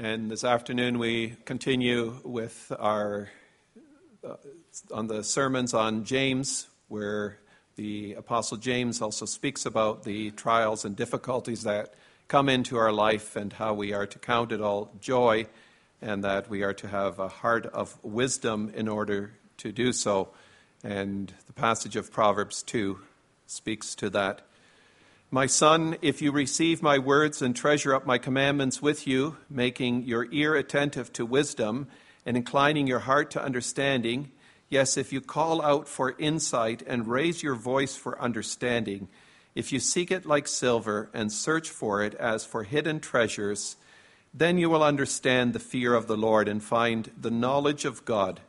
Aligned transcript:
And 0.00 0.30
this 0.30 0.44
afternoon 0.44 1.00
we 1.00 1.34
continue 1.44 2.20
with 2.22 2.70
our 2.78 3.30
uh, 4.24 4.36
on 4.92 5.08
the 5.08 5.24
sermons 5.24 5.74
on 5.74 6.04
James, 6.04 6.68
where 6.86 7.40
the 7.74 8.14
Apostle 8.14 8.58
James 8.58 9.02
also 9.02 9.26
speaks 9.26 9.66
about 9.66 10.04
the 10.04 10.30
trials 10.30 10.84
and 10.84 10.94
difficulties 10.94 11.64
that 11.64 11.94
come 12.28 12.48
into 12.48 12.76
our 12.76 12.92
life 12.92 13.34
and 13.34 13.52
how 13.52 13.74
we 13.74 13.92
are 13.92 14.06
to 14.06 14.20
count 14.20 14.52
it 14.52 14.60
all 14.60 14.92
joy 15.00 15.48
and 16.00 16.22
that 16.22 16.48
we 16.48 16.62
are 16.62 16.74
to 16.74 16.86
have 16.86 17.18
a 17.18 17.26
heart 17.26 17.66
of 17.66 17.98
wisdom 18.04 18.70
in 18.76 18.86
order 18.86 19.32
to 19.56 19.72
do 19.72 19.92
so. 19.92 20.28
And 20.84 21.34
the 21.48 21.52
passage 21.52 21.96
of 21.96 22.12
Proverbs 22.12 22.62
2 22.62 23.00
speaks 23.48 23.96
to 23.96 24.10
that. 24.10 24.42
My 25.30 25.44
son, 25.44 25.98
if 26.00 26.22
you 26.22 26.32
receive 26.32 26.82
my 26.82 26.98
words 26.98 27.42
and 27.42 27.54
treasure 27.54 27.94
up 27.94 28.06
my 28.06 28.16
commandments 28.16 28.80
with 28.80 29.06
you, 29.06 29.36
making 29.50 30.04
your 30.04 30.26
ear 30.32 30.54
attentive 30.54 31.12
to 31.12 31.26
wisdom 31.26 31.86
and 32.24 32.34
inclining 32.34 32.86
your 32.86 33.00
heart 33.00 33.30
to 33.32 33.44
understanding, 33.44 34.32
yes, 34.70 34.96
if 34.96 35.12
you 35.12 35.20
call 35.20 35.60
out 35.60 35.86
for 35.86 36.14
insight 36.18 36.82
and 36.86 37.08
raise 37.08 37.42
your 37.42 37.56
voice 37.56 37.94
for 37.94 38.18
understanding, 38.18 39.08
if 39.54 39.70
you 39.70 39.80
seek 39.80 40.10
it 40.10 40.24
like 40.24 40.48
silver 40.48 41.10
and 41.12 41.30
search 41.30 41.68
for 41.68 42.02
it 42.02 42.14
as 42.14 42.46
for 42.46 42.62
hidden 42.62 42.98
treasures, 42.98 43.76
then 44.32 44.56
you 44.56 44.70
will 44.70 44.82
understand 44.82 45.52
the 45.52 45.58
fear 45.58 45.92
of 45.92 46.06
the 46.06 46.16
Lord 46.16 46.48
and 46.48 46.62
find 46.62 47.10
the 47.20 47.30
knowledge 47.30 47.84
of 47.84 48.06
God. 48.06 48.40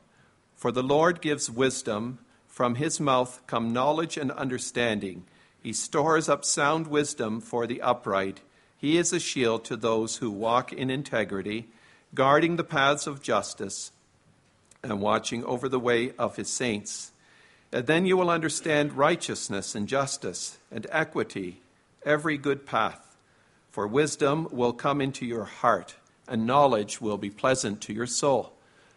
For 0.55 0.71
the 0.71 0.83
Lord 0.83 1.19
gives 1.19 1.51
wisdom, 1.51 2.19
from 2.47 2.75
his 2.75 3.01
mouth 3.01 3.41
come 3.47 3.73
knowledge 3.73 4.15
and 4.15 4.31
understanding. 4.31 5.25
He 5.61 5.73
stores 5.73 6.29
up 6.29 6.45
sound 6.45 6.87
wisdom 6.87 7.41
for 7.41 7.67
the 7.67 7.81
upright. 7.81 8.41
He 8.77 8.97
is 8.97 9.11
a 9.11 9.19
shield 9.19 9.65
to 9.65 9.75
those 9.75 10.17
who 10.17 10.31
walk 10.31 10.71
in 10.71 10.89
integrity, 10.89 11.67
guarding 12.15 12.55
the 12.55 12.63
paths 12.63 13.07
of 13.07 13.21
justice 13.21 13.91
and 14.81 15.01
watching 15.01 15.43
over 15.43 15.67
the 15.67 15.79
way 15.79 16.13
of 16.17 16.37
his 16.37 16.49
saints. 16.49 17.11
And 17.71 17.85
then 17.85 18.05
you 18.05 18.15
will 18.15 18.29
understand 18.29 18.93
righteousness 18.93 19.75
and 19.75 19.87
justice 19.87 20.57
and 20.71 20.87
equity, 20.89 21.61
every 22.05 22.37
good 22.37 22.65
path. 22.65 23.17
For 23.69 23.85
wisdom 23.85 24.47
will 24.51 24.73
come 24.73 25.01
into 25.01 25.25
your 25.25 25.43
heart, 25.43 25.95
and 26.27 26.47
knowledge 26.47 27.01
will 27.01 27.17
be 27.17 27.29
pleasant 27.29 27.81
to 27.81 27.93
your 27.93 28.07
soul. 28.07 28.53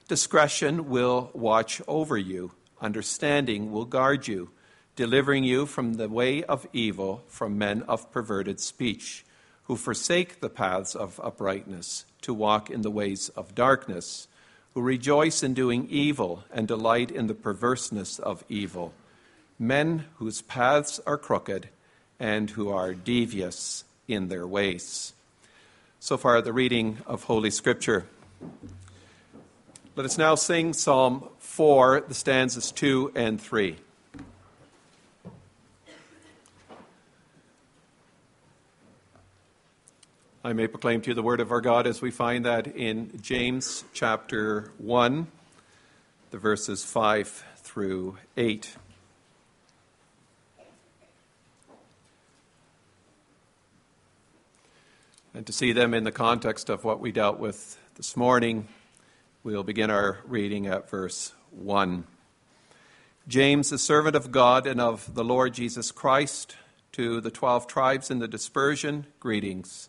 Discretion 0.08 0.88
will 0.88 1.30
watch 1.34 1.82
over 1.88 2.16
you, 2.16 2.52
understanding 2.80 3.72
will 3.72 3.84
guard 3.84 4.28
you 4.28 4.50
delivering 4.96 5.44
you 5.44 5.66
from 5.66 5.94
the 5.94 6.08
way 6.08 6.42
of 6.44 6.66
evil, 6.72 7.22
from 7.28 7.56
men 7.56 7.82
of 7.88 8.10
perverted 8.12 8.60
speech, 8.60 9.24
who 9.64 9.76
forsake 9.76 10.40
the 10.40 10.50
paths 10.50 10.94
of 10.94 11.20
uprightness 11.22 12.04
to 12.20 12.34
walk 12.34 12.70
in 12.70 12.82
the 12.82 12.90
ways 12.90 13.28
of 13.30 13.54
darkness, 13.54 14.28
who 14.74 14.80
rejoice 14.80 15.42
in 15.42 15.54
doing 15.54 15.86
evil 15.88 16.44
and 16.52 16.68
delight 16.68 17.10
in 17.10 17.26
the 17.26 17.34
perverseness 17.34 18.18
of 18.18 18.44
evil, 18.48 18.92
men 19.58 20.06
whose 20.16 20.42
paths 20.42 21.00
are 21.06 21.18
crooked 21.18 21.68
and 22.18 22.50
who 22.50 22.68
are 22.70 22.94
devious 22.94 23.84
in 24.08 24.28
their 24.28 24.46
ways. 24.46 25.12
So 26.00 26.16
far, 26.16 26.42
the 26.42 26.52
reading 26.52 26.98
of 27.06 27.24
Holy 27.24 27.50
Scripture. 27.50 28.06
Let 29.94 30.06
us 30.06 30.18
now 30.18 30.34
sing 30.34 30.72
Psalm 30.72 31.28
4, 31.38 32.04
the 32.08 32.14
stanzas 32.14 32.72
2 32.72 33.12
and 33.14 33.41
3. 33.41 33.76
I 40.44 40.54
may 40.54 40.66
proclaim 40.66 41.00
to 41.03 41.10
you 41.10 41.14
the 41.14 41.22
word 41.22 41.38
of 41.38 41.53
our 41.53 41.60
God 41.60 41.86
as 41.86 42.03
we 42.03 42.10
find 42.10 42.44
that 42.47 42.66
in 42.66 43.22
James 43.22 43.84
chapter 43.92 44.72
1, 44.78 45.28
the 46.32 46.38
verses 46.38 46.84
5 46.84 47.44
through 47.58 48.19
8. 48.36 48.76
And 55.32 55.47
to 55.47 55.52
see 55.52 55.70
them 55.70 55.94
in 55.94 56.02
the 56.02 56.10
context 56.10 56.69
of 56.69 56.82
what 56.82 56.98
we 56.98 57.12
dealt 57.12 57.38
with 57.38 57.78
this 57.94 58.16
morning, 58.16 58.66
we'll 59.44 59.62
begin 59.62 59.91
our 59.91 60.19
reading 60.26 60.66
at 60.66 60.91
verse 60.91 61.32
1. 61.52 62.02
James, 63.28 63.70
the 63.70 63.78
servant 63.78 64.16
of 64.16 64.32
God 64.32 64.66
and 64.66 64.81
of 64.81 65.14
the 65.14 65.22
Lord 65.22 65.54
Jesus 65.54 65.92
Christ, 65.92 66.56
to 66.91 67.20
the 67.20 67.31
twelve 67.31 67.69
tribes 67.69 68.10
in 68.10 68.19
the 68.19 68.26
dispersion, 68.26 69.06
greetings. 69.20 69.88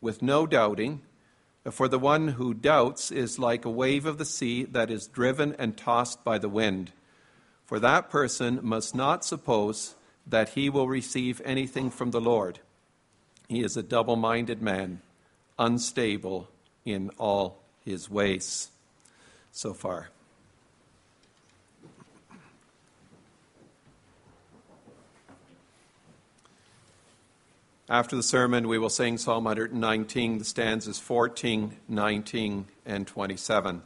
with 0.00 0.22
no 0.22 0.46
doubting. 0.46 1.02
For 1.70 1.88
the 1.88 1.98
one 1.98 2.28
who 2.28 2.54
doubts 2.54 3.10
is 3.10 3.38
like 3.38 3.64
a 3.64 3.70
wave 3.70 4.06
of 4.06 4.18
the 4.18 4.24
sea 4.24 4.64
that 4.64 4.90
is 4.90 5.08
driven 5.08 5.54
and 5.58 5.76
tossed 5.76 6.22
by 6.22 6.38
the 6.38 6.48
wind. 6.48 6.92
For 7.64 7.80
that 7.80 8.08
person 8.08 8.60
must 8.62 8.94
not 8.94 9.24
suppose 9.24 9.96
that 10.26 10.50
he 10.50 10.70
will 10.70 10.88
receive 10.88 11.42
anything 11.44 11.90
from 11.90 12.12
the 12.12 12.20
Lord. 12.20 12.60
He 13.48 13.62
is 13.62 13.76
a 13.76 13.82
double 13.82 14.16
minded 14.16 14.62
man, 14.62 15.00
unstable 15.58 16.48
in 16.84 17.10
all 17.18 17.62
his 17.84 18.10
ways. 18.10 18.70
So 19.52 19.72
far. 19.72 20.10
After 27.88 28.16
the 28.16 28.22
sermon, 28.24 28.66
we 28.66 28.78
will 28.78 28.90
sing 28.90 29.16
Psalm 29.16 29.44
119, 29.44 30.38
the 30.38 30.44
stanzas 30.44 30.98
14, 30.98 31.76
19, 31.88 32.66
and 32.84 33.06
27. 33.06 33.82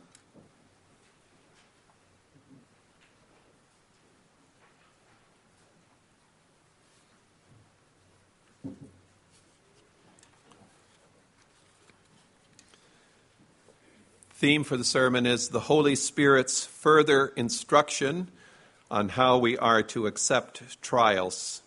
Theme 14.32 14.64
for 14.64 14.78
the 14.78 14.84
sermon 14.84 15.26
is 15.26 15.50
the 15.50 15.60
Holy 15.60 15.94
Spirit's 15.94 16.64
further 16.64 17.26
instruction 17.36 18.28
on 18.90 19.10
how 19.10 19.36
we 19.36 19.58
are 19.58 19.82
to 19.82 20.06
accept 20.06 20.80
trials 20.80 21.60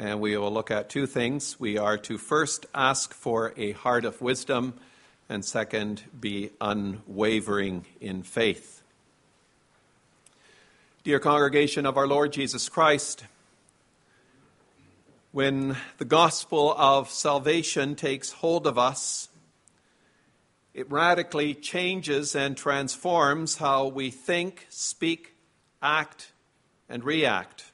and 0.00 0.18
we 0.18 0.34
will 0.34 0.50
look 0.50 0.70
at 0.70 0.88
two 0.88 1.06
things. 1.06 1.60
We 1.60 1.76
are 1.76 1.98
to 1.98 2.16
first 2.16 2.64
ask 2.74 3.12
for 3.12 3.52
a 3.58 3.72
heart 3.72 4.06
of 4.06 4.22
wisdom, 4.22 4.72
and 5.28 5.44
second, 5.44 6.04
be 6.18 6.52
unwavering 6.58 7.84
in 8.00 8.22
faith. 8.22 8.80
Dear 11.04 11.20
congregation 11.20 11.84
of 11.84 11.98
our 11.98 12.06
Lord 12.06 12.32
Jesus 12.32 12.70
Christ, 12.70 13.24
when 15.32 15.76
the 15.98 16.06
gospel 16.06 16.74
of 16.78 17.10
salvation 17.10 17.94
takes 17.94 18.32
hold 18.32 18.66
of 18.66 18.78
us, 18.78 19.28
it 20.72 20.90
radically 20.90 21.52
changes 21.52 22.34
and 22.34 22.56
transforms 22.56 23.58
how 23.58 23.88
we 23.88 24.08
think, 24.10 24.66
speak, 24.70 25.34
act, 25.82 26.32
and 26.88 27.04
react. 27.04 27.69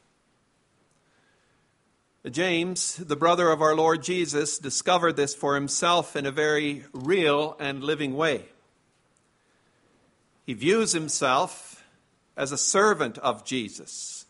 James, 2.30 2.96
the 2.96 3.14
brother 3.14 3.50
of 3.50 3.62
our 3.62 3.76
Lord 3.76 4.02
Jesus, 4.02 4.58
discovered 4.58 5.14
this 5.14 5.34
for 5.34 5.54
himself 5.54 6.16
in 6.16 6.26
a 6.26 6.32
very 6.32 6.84
real 6.92 7.56
and 7.60 7.84
living 7.84 8.16
way. 8.16 8.46
He 10.44 10.54
views 10.54 10.92
himself 10.92 11.84
as 12.36 12.50
a 12.50 12.58
servant 12.58 13.16
of 13.18 13.44
Jesus 13.44 14.26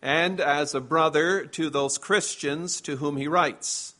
and 0.00 0.40
as 0.40 0.74
a 0.74 0.80
brother 0.80 1.44
to 1.44 1.70
those 1.70 1.98
Christians 1.98 2.80
to 2.82 2.96
whom 2.96 3.16
he 3.16 3.26
writes. 3.26 3.94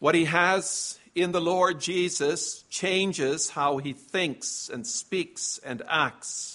What 0.00 0.14
he 0.14 0.26
has 0.26 0.98
in 1.14 1.32
the 1.32 1.40
Lord 1.40 1.80
Jesus 1.80 2.62
changes 2.68 3.50
how 3.50 3.78
he 3.78 3.94
thinks 3.94 4.68
and 4.68 4.86
speaks 4.86 5.58
and 5.64 5.82
acts. 5.88 6.53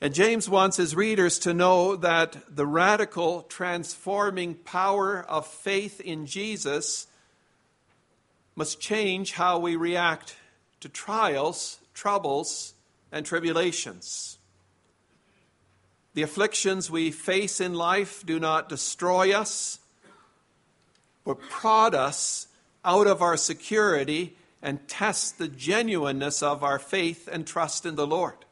And 0.00 0.12
James 0.12 0.48
wants 0.48 0.76
his 0.76 0.94
readers 0.94 1.38
to 1.40 1.54
know 1.54 1.96
that 1.96 2.36
the 2.54 2.66
radical 2.66 3.42
transforming 3.42 4.54
power 4.54 5.24
of 5.26 5.46
faith 5.46 6.00
in 6.00 6.26
Jesus 6.26 7.06
must 8.54 8.80
change 8.80 9.32
how 9.32 9.58
we 9.58 9.76
react 9.76 10.36
to 10.80 10.88
trials, 10.88 11.78
troubles, 11.94 12.74
and 13.10 13.24
tribulations. 13.24 14.38
The 16.14 16.22
afflictions 16.22 16.90
we 16.90 17.10
face 17.10 17.60
in 17.60 17.74
life 17.74 18.24
do 18.24 18.40
not 18.40 18.68
destroy 18.68 19.32
us, 19.32 19.78
but 21.24 21.40
prod 21.40 21.94
us 21.94 22.48
out 22.84 23.06
of 23.06 23.20
our 23.20 23.36
security 23.36 24.36
and 24.62 24.86
test 24.88 25.36
the 25.38 25.48
genuineness 25.48 26.42
of 26.42 26.64
our 26.64 26.78
faith 26.78 27.28
and 27.30 27.46
trust 27.46 27.84
in 27.84 27.96
the 27.96 28.06
Lord. 28.06 28.45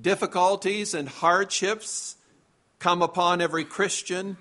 Difficulties 0.00 0.94
and 0.94 1.08
hardships 1.08 2.16
come 2.78 3.02
upon 3.02 3.40
every 3.40 3.64
Christian 3.64 4.36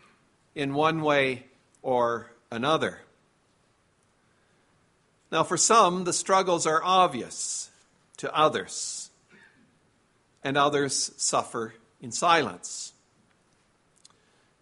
in 0.53 0.73
one 0.73 1.01
way 1.01 1.45
or 1.81 2.31
another. 2.51 2.99
Now, 5.31 5.43
for 5.43 5.57
some, 5.57 6.03
the 6.03 6.13
struggles 6.13 6.65
are 6.65 6.83
obvious 6.83 7.69
to 8.17 8.33
others, 8.35 9.09
and 10.43 10.57
others 10.57 11.11
suffer 11.17 11.73
in 12.01 12.11
silence. 12.11 12.93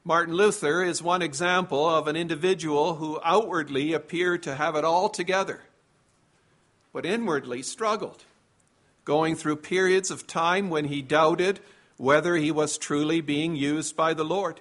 Martin 0.04 0.36
Luther 0.36 0.84
is 0.84 1.02
one 1.02 1.22
example 1.22 1.88
of 1.90 2.08
an 2.08 2.16
individual 2.16 2.96
who 2.96 3.20
outwardly 3.24 3.94
appeared 3.94 4.44
to 4.44 4.56
have 4.56 4.76
it 4.76 4.84
all 4.84 5.10
together, 5.10 5.62
but 6.94 7.06
inwardly 7.06 7.64
struggled, 7.64 8.24
going 9.06 9.36
through 9.36 9.56
periods 9.58 10.12
of 10.12 10.28
time 10.28 10.70
when 10.70 10.86
he 10.86 11.02
doubted 11.02 11.60
whether 11.98 12.36
he 12.36 12.52
was 12.52 12.78
truly 12.78 13.22
being 13.22 13.56
used 13.56 13.96
by 13.96 14.14
the 14.14 14.26
Lord. 14.26 14.60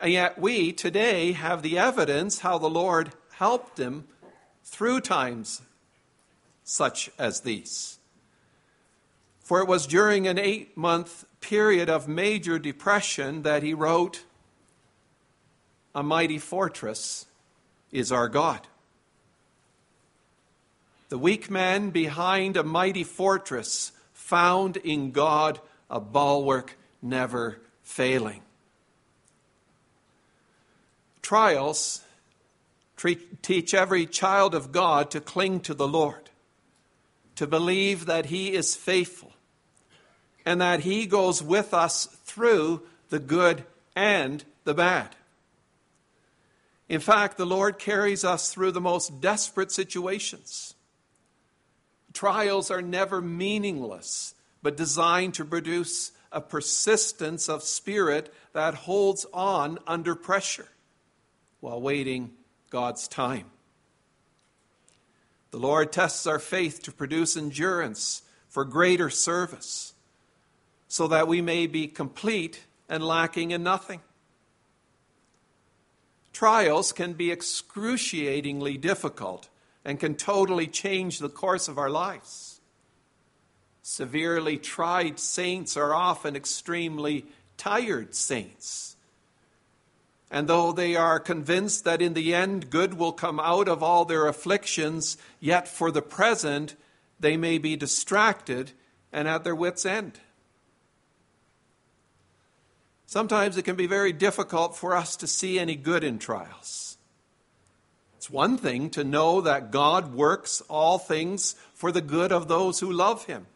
And 0.00 0.12
yet, 0.12 0.38
we 0.38 0.72
today 0.72 1.32
have 1.32 1.62
the 1.62 1.78
evidence 1.78 2.40
how 2.40 2.58
the 2.58 2.70
Lord 2.70 3.12
helped 3.36 3.78
him 3.78 4.06
through 4.64 5.00
times 5.00 5.62
such 6.62 7.10
as 7.18 7.40
these. 7.40 7.98
For 9.40 9.60
it 9.60 9.66
was 9.66 9.86
during 9.86 10.26
an 10.26 10.38
eight 10.38 10.76
month 10.76 11.24
period 11.40 11.88
of 11.88 12.06
major 12.06 12.58
depression 12.58 13.42
that 13.42 13.62
he 13.62 13.72
wrote, 13.72 14.24
A 15.94 16.02
mighty 16.02 16.38
fortress 16.38 17.26
is 17.90 18.12
our 18.12 18.28
God. 18.28 18.66
The 21.08 21.18
weak 21.18 21.50
man 21.50 21.90
behind 21.90 22.56
a 22.56 22.62
mighty 22.62 23.04
fortress 23.04 23.92
found 24.12 24.76
in 24.76 25.10
God 25.10 25.60
a 25.88 26.00
bulwark 26.00 26.76
never 27.00 27.60
failing. 27.82 28.42
Trials 31.22 32.02
teach 33.42 33.72
every 33.72 34.04
child 34.04 34.54
of 34.54 34.72
God 34.72 35.10
to 35.12 35.20
cling 35.20 35.60
to 35.60 35.74
the 35.74 35.88
Lord, 35.88 36.30
to 37.36 37.46
believe 37.46 38.06
that 38.06 38.26
He 38.26 38.52
is 38.52 38.76
faithful, 38.76 39.32
and 40.44 40.60
that 40.60 40.80
He 40.80 41.06
goes 41.06 41.42
with 41.42 41.72
us 41.72 42.06
through 42.24 42.82
the 43.08 43.18
good 43.18 43.64
and 43.96 44.44
the 44.64 44.74
bad. 44.74 45.16
In 46.88 47.00
fact, 47.00 47.36
the 47.36 47.46
Lord 47.46 47.78
carries 47.78 48.24
us 48.24 48.52
through 48.52 48.72
the 48.72 48.80
most 48.80 49.20
desperate 49.20 49.70
situations. 49.70 50.74
Trials 52.12 52.70
are 52.70 52.82
never 52.82 53.20
meaningless, 53.20 54.34
but 54.62 54.76
designed 54.76 55.34
to 55.34 55.44
produce 55.44 56.12
a 56.32 56.40
persistence 56.40 57.48
of 57.48 57.62
spirit 57.62 58.32
that 58.52 58.74
holds 58.74 59.26
on 59.32 59.78
under 59.86 60.14
pressure 60.14 60.68
while 61.60 61.80
waiting 61.80 62.32
God's 62.70 63.08
time. 63.08 63.46
The 65.50 65.58
Lord 65.58 65.92
tests 65.92 66.26
our 66.26 66.38
faith 66.38 66.82
to 66.82 66.92
produce 66.92 67.36
endurance 67.36 68.22
for 68.48 68.64
greater 68.64 69.08
service, 69.10 69.94
so 70.88 71.08
that 71.08 71.28
we 71.28 71.40
may 71.40 71.66
be 71.66 71.86
complete 71.86 72.64
and 72.88 73.04
lacking 73.04 73.50
in 73.50 73.62
nothing. 73.62 74.00
Trials 76.32 76.92
can 76.92 77.14
be 77.14 77.30
excruciatingly 77.30 78.76
difficult 78.76 79.48
and 79.88 79.98
can 79.98 80.14
totally 80.14 80.66
change 80.66 81.18
the 81.18 81.30
course 81.30 81.66
of 81.66 81.78
our 81.78 81.88
lives. 81.88 82.60
Severely 83.80 84.58
tried 84.58 85.18
saints 85.18 85.78
are 85.78 85.94
often 85.94 86.36
extremely 86.36 87.24
tired 87.56 88.14
saints. 88.14 88.96
And 90.30 90.46
though 90.46 90.72
they 90.72 90.94
are 90.94 91.18
convinced 91.18 91.84
that 91.84 92.02
in 92.02 92.12
the 92.12 92.34
end 92.34 92.68
good 92.68 92.98
will 92.98 93.14
come 93.14 93.40
out 93.40 93.66
of 93.66 93.82
all 93.82 94.04
their 94.04 94.26
afflictions, 94.26 95.16
yet 95.40 95.66
for 95.66 95.90
the 95.90 96.02
present 96.02 96.76
they 97.18 97.38
may 97.38 97.56
be 97.56 97.74
distracted 97.74 98.72
and 99.10 99.26
at 99.26 99.42
their 99.42 99.56
wits' 99.56 99.86
end. 99.86 100.20
Sometimes 103.06 103.56
it 103.56 103.62
can 103.62 103.76
be 103.76 103.86
very 103.86 104.12
difficult 104.12 104.76
for 104.76 104.94
us 104.94 105.16
to 105.16 105.26
see 105.26 105.58
any 105.58 105.76
good 105.76 106.04
in 106.04 106.18
trials. 106.18 106.97
It's 108.18 108.28
one 108.28 108.58
thing 108.58 108.90
to 108.90 109.04
know 109.04 109.40
that 109.42 109.70
God 109.70 110.12
works 110.12 110.60
all 110.68 110.98
things 110.98 111.54
for 111.72 111.92
the 111.92 112.00
good 112.00 112.32
of 112.32 112.48
those 112.48 112.80
who 112.80 112.90
love 112.90 113.26
Him. 113.26 113.46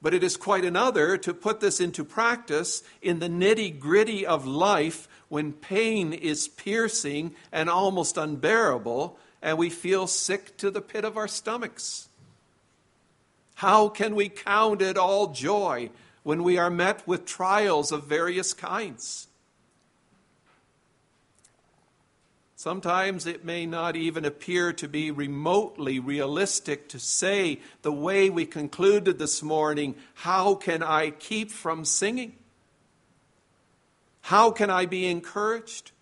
But 0.00 0.14
it 0.14 0.24
is 0.24 0.38
quite 0.38 0.64
another 0.64 1.18
to 1.18 1.34
put 1.34 1.60
this 1.60 1.78
into 1.78 2.02
practice 2.02 2.82
in 3.02 3.18
the 3.18 3.28
nitty 3.28 3.78
gritty 3.78 4.24
of 4.24 4.46
life 4.46 5.06
when 5.28 5.52
pain 5.52 6.14
is 6.14 6.48
piercing 6.48 7.34
and 7.52 7.68
almost 7.68 8.16
unbearable, 8.16 9.18
and 9.42 9.58
we 9.58 9.68
feel 9.68 10.06
sick 10.06 10.56
to 10.56 10.70
the 10.70 10.80
pit 10.80 11.04
of 11.04 11.18
our 11.18 11.28
stomachs. 11.28 12.08
How 13.56 13.90
can 13.90 14.14
we 14.14 14.30
count 14.30 14.80
it 14.80 14.96
all 14.96 15.26
joy 15.26 15.90
when 16.22 16.42
we 16.42 16.56
are 16.56 16.70
met 16.70 17.06
with 17.06 17.26
trials 17.26 17.92
of 17.92 18.04
various 18.04 18.54
kinds? 18.54 19.28
Sometimes 22.66 23.28
it 23.28 23.44
may 23.44 23.64
not 23.64 23.94
even 23.94 24.24
appear 24.24 24.72
to 24.72 24.88
be 24.88 25.12
remotely 25.12 26.00
realistic 26.00 26.88
to 26.88 26.98
say 26.98 27.60
the 27.82 27.92
way 27.92 28.28
we 28.28 28.44
concluded 28.44 29.20
this 29.20 29.40
morning, 29.40 29.94
How 30.14 30.56
can 30.56 30.82
I 30.82 31.10
keep 31.10 31.52
from 31.52 31.84
singing? 31.84 32.34
How 34.22 34.50
can 34.50 34.68
I 34.68 34.84
be 34.84 35.06
encouraged 35.06 35.92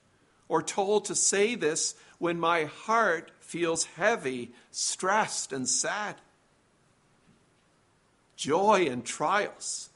or 0.48 0.62
told 0.62 1.04
to 1.04 1.14
say 1.14 1.54
this 1.54 1.96
when 2.16 2.40
my 2.40 2.64
heart 2.64 3.30
feels 3.40 3.84
heavy, 3.84 4.52
stressed, 4.70 5.52
and 5.52 5.68
sad? 5.68 6.14
Joy 8.36 8.86
and 8.88 9.04
trials. 9.04 9.90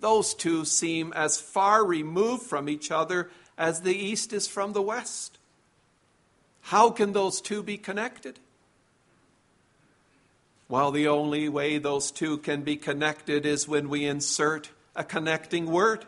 Those 0.00 0.32
two 0.32 0.64
seem 0.64 1.12
as 1.12 1.38
far 1.38 1.84
removed 1.84 2.44
from 2.44 2.70
each 2.70 2.90
other 2.90 3.28
as 3.58 3.82
the 3.82 3.94
East 3.94 4.32
is 4.32 4.48
from 4.48 4.72
the 4.72 4.80
West. 4.80 5.37
How 6.68 6.90
can 6.90 7.14
those 7.14 7.40
two 7.40 7.62
be 7.62 7.78
connected? 7.78 8.38
Well, 10.68 10.90
the 10.90 11.08
only 11.08 11.48
way 11.48 11.78
those 11.78 12.10
two 12.10 12.36
can 12.36 12.60
be 12.60 12.76
connected 12.76 13.46
is 13.46 13.66
when 13.66 13.88
we 13.88 14.04
insert 14.04 14.68
a 14.94 15.02
connecting 15.02 15.70
word 15.70 16.04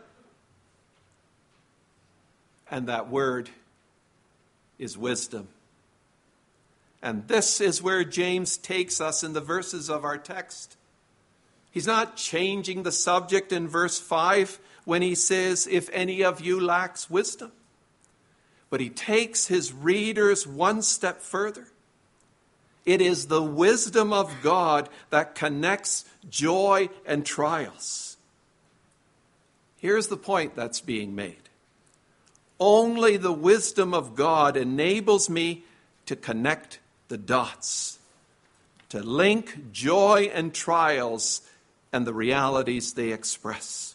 and 2.70 2.88
that 2.88 3.08
word 3.08 3.48
is 4.78 4.98
wisdom. 4.98 5.48
And 7.02 7.26
this 7.26 7.62
is 7.62 7.82
where 7.82 8.04
James 8.04 8.58
takes 8.58 9.00
us 9.00 9.24
in 9.24 9.32
the 9.32 9.40
verses 9.40 9.88
of 9.88 10.04
our 10.04 10.18
text. 10.18 10.76
He's 11.70 11.86
not 11.86 12.16
changing 12.16 12.82
the 12.82 12.92
subject 12.92 13.50
in 13.50 13.66
verse 13.66 13.98
5 13.98 14.58
when 14.84 15.00
he 15.00 15.14
says, 15.14 15.66
If 15.66 15.88
any 15.90 16.22
of 16.22 16.42
you 16.42 16.60
lacks 16.60 17.08
wisdom. 17.08 17.50
But 18.70 18.80
he 18.80 18.88
takes 18.88 19.48
his 19.48 19.72
readers 19.72 20.46
one 20.46 20.82
step 20.82 21.20
further. 21.20 21.66
It 22.86 23.00
is 23.00 23.26
the 23.26 23.42
wisdom 23.42 24.12
of 24.12 24.34
God 24.42 24.88
that 25.10 25.34
connects 25.34 26.04
joy 26.30 26.88
and 27.04 27.26
trials. 27.26 28.16
Here's 29.76 30.06
the 30.08 30.16
point 30.16 30.54
that's 30.54 30.80
being 30.80 31.14
made 31.14 31.36
only 32.60 33.16
the 33.16 33.32
wisdom 33.32 33.94
of 33.94 34.14
God 34.14 34.56
enables 34.56 35.30
me 35.30 35.64
to 36.04 36.14
connect 36.14 36.78
the 37.08 37.16
dots, 37.16 37.98
to 38.90 39.02
link 39.02 39.72
joy 39.72 40.30
and 40.32 40.52
trials 40.52 41.40
and 41.90 42.06
the 42.06 42.12
realities 42.12 42.92
they 42.92 43.12
express. 43.12 43.94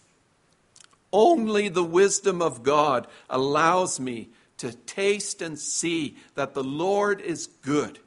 Only 1.14 1.70
the 1.70 1.84
wisdom 1.84 2.42
of 2.42 2.64
God 2.64 3.08
allows 3.30 4.00
me 4.00 4.30
to 4.58 4.72
taste 4.72 5.42
and 5.42 5.60
see 5.60 6.16
that 6.36 6.54
the 6.54 6.64
Lord 6.64 7.22
is 7.22 7.48
good, 7.48 8.00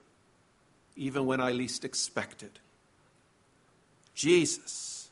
even 0.96 1.26
when 1.26 1.40
I 1.40 1.52
least 1.52 1.84
expect 1.84 2.42
it. 2.42 2.58
Jesus, 4.14 5.10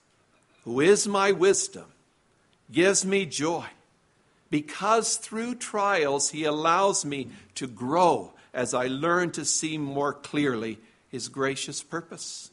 who 0.64 0.81
is 0.81 1.07
my 1.07 1.33
wisdom, 1.33 1.87
gives 2.73 3.05
me 3.05 3.26
joy 3.26 3.66
because 4.50 5.16
through 5.16 5.57
trials 5.57 6.31
He 6.31 6.45
allows 6.45 7.05
me 7.05 7.28
to 7.55 7.66
grow 7.66 8.33
as 8.55 8.75
I 8.75 8.87
learn 8.87 9.31
to 9.33 9.45
see 9.45 9.78
more 9.78 10.12
clearly 10.12 10.78
His 11.11 11.28
gracious 11.28 11.83
purpose. 11.83 12.50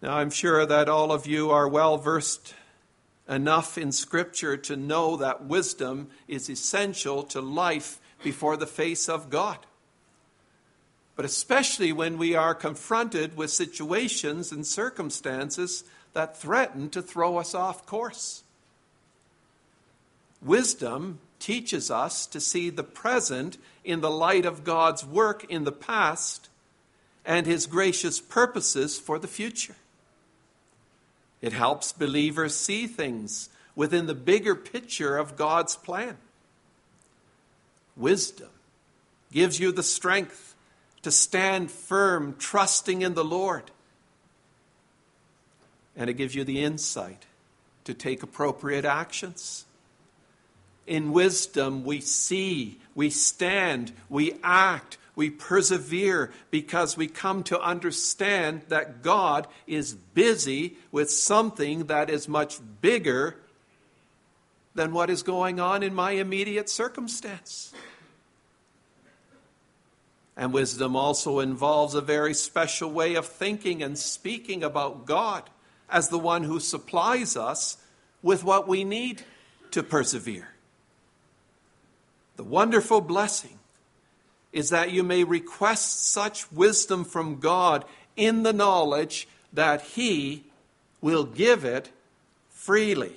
Now, 0.00 0.16
I'm 0.16 0.30
sure 0.30 0.64
that 0.64 0.88
all 0.88 1.10
of 1.10 1.26
you 1.26 1.50
are 1.50 1.66
well 1.66 1.98
versed 1.98 2.54
enough 3.28 3.76
in 3.76 3.92
Scripture 3.92 4.56
to 4.56 4.76
know 4.76 5.16
that 5.16 5.44
wisdom 5.44 6.08
is 6.26 6.48
essential 6.48 7.22
to 7.24 7.40
life 7.40 8.00
before 8.22 8.56
the 8.56 8.66
face 8.66 9.08
of 9.08 9.30
God. 9.30 9.58
But 11.14 11.24
especially 11.24 11.92
when 11.92 12.16
we 12.16 12.34
are 12.34 12.54
confronted 12.54 13.36
with 13.36 13.50
situations 13.50 14.52
and 14.52 14.66
circumstances 14.66 15.84
that 16.12 16.36
threaten 16.36 16.88
to 16.90 17.02
throw 17.02 17.36
us 17.36 17.54
off 17.54 17.86
course. 17.86 18.42
Wisdom 20.40 21.18
teaches 21.38 21.90
us 21.90 22.26
to 22.26 22.40
see 22.40 22.70
the 22.70 22.84
present 22.84 23.58
in 23.84 24.00
the 24.00 24.10
light 24.10 24.44
of 24.44 24.64
God's 24.64 25.04
work 25.04 25.44
in 25.48 25.64
the 25.64 25.72
past 25.72 26.48
and 27.24 27.46
His 27.46 27.66
gracious 27.66 28.20
purposes 28.20 28.98
for 28.98 29.18
the 29.18 29.28
future. 29.28 29.76
It 31.40 31.52
helps 31.52 31.92
believers 31.92 32.54
see 32.56 32.86
things 32.86 33.48
within 33.74 34.06
the 34.06 34.14
bigger 34.14 34.54
picture 34.54 35.16
of 35.16 35.36
God's 35.36 35.76
plan. 35.76 36.16
Wisdom 37.96 38.48
gives 39.32 39.60
you 39.60 39.72
the 39.72 39.82
strength 39.82 40.54
to 41.02 41.10
stand 41.10 41.70
firm, 41.70 42.34
trusting 42.38 43.02
in 43.02 43.14
the 43.14 43.24
Lord. 43.24 43.70
And 45.96 46.10
it 46.10 46.14
gives 46.14 46.34
you 46.34 46.44
the 46.44 46.62
insight 46.62 47.26
to 47.84 47.94
take 47.94 48.22
appropriate 48.22 48.84
actions. 48.84 49.64
In 50.86 51.12
wisdom, 51.12 51.84
we 51.84 52.00
see, 52.00 52.78
we 52.94 53.10
stand, 53.10 53.92
we 54.08 54.34
act, 54.42 54.96
we 55.18 55.30
persevere 55.30 56.30
because 56.52 56.96
we 56.96 57.08
come 57.08 57.42
to 57.42 57.60
understand 57.60 58.62
that 58.68 59.02
God 59.02 59.48
is 59.66 59.92
busy 59.92 60.76
with 60.92 61.10
something 61.10 61.86
that 61.86 62.08
is 62.08 62.28
much 62.28 62.60
bigger 62.80 63.34
than 64.76 64.92
what 64.92 65.10
is 65.10 65.24
going 65.24 65.58
on 65.58 65.82
in 65.82 65.92
my 65.92 66.12
immediate 66.12 66.70
circumstance. 66.70 67.74
And 70.36 70.52
wisdom 70.52 70.94
also 70.94 71.40
involves 71.40 71.96
a 71.96 72.00
very 72.00 72.32
special 72.32 72.92
way 72.92 73.16
of 73.16 73.26
thinking 73.26 73.82
and 73.82 73.98
speaking 73.98 74.62
about 74.62 75.04
God 75.04 75.50
as 75.90 76.10
the 76.10 76.18
one 76.18 76.44
who 76.44 76.60
supplies 76.60 77.36
us 77.36 77.76
with 78.22 78.44
what 78.44 78.68
we 78.68 78.84
need 78.84 79.22
to 79.72 79.82
persevere. 79.82 80.50
The 82.36 82.44
wonderful 82.44 83.00
blessing 83.00 83.57
is 84.52 84.70
that 84.70 84.92
you 84.92 85.02
may 85.02 85.24
request 85.24 86.06
such 86.10 86.50
wisdom 86.50 87.04
from 87.04 87.38
God 87.38 87.84
in 88.16 88.42
the 88.42 88.52
knowledge 88.52 89.28
that 89.52 89.82
He 89.82 90.44
will 91.00 91.24
give 91.24 91.64
it 91.64 91.90
freely, 92.50 93.16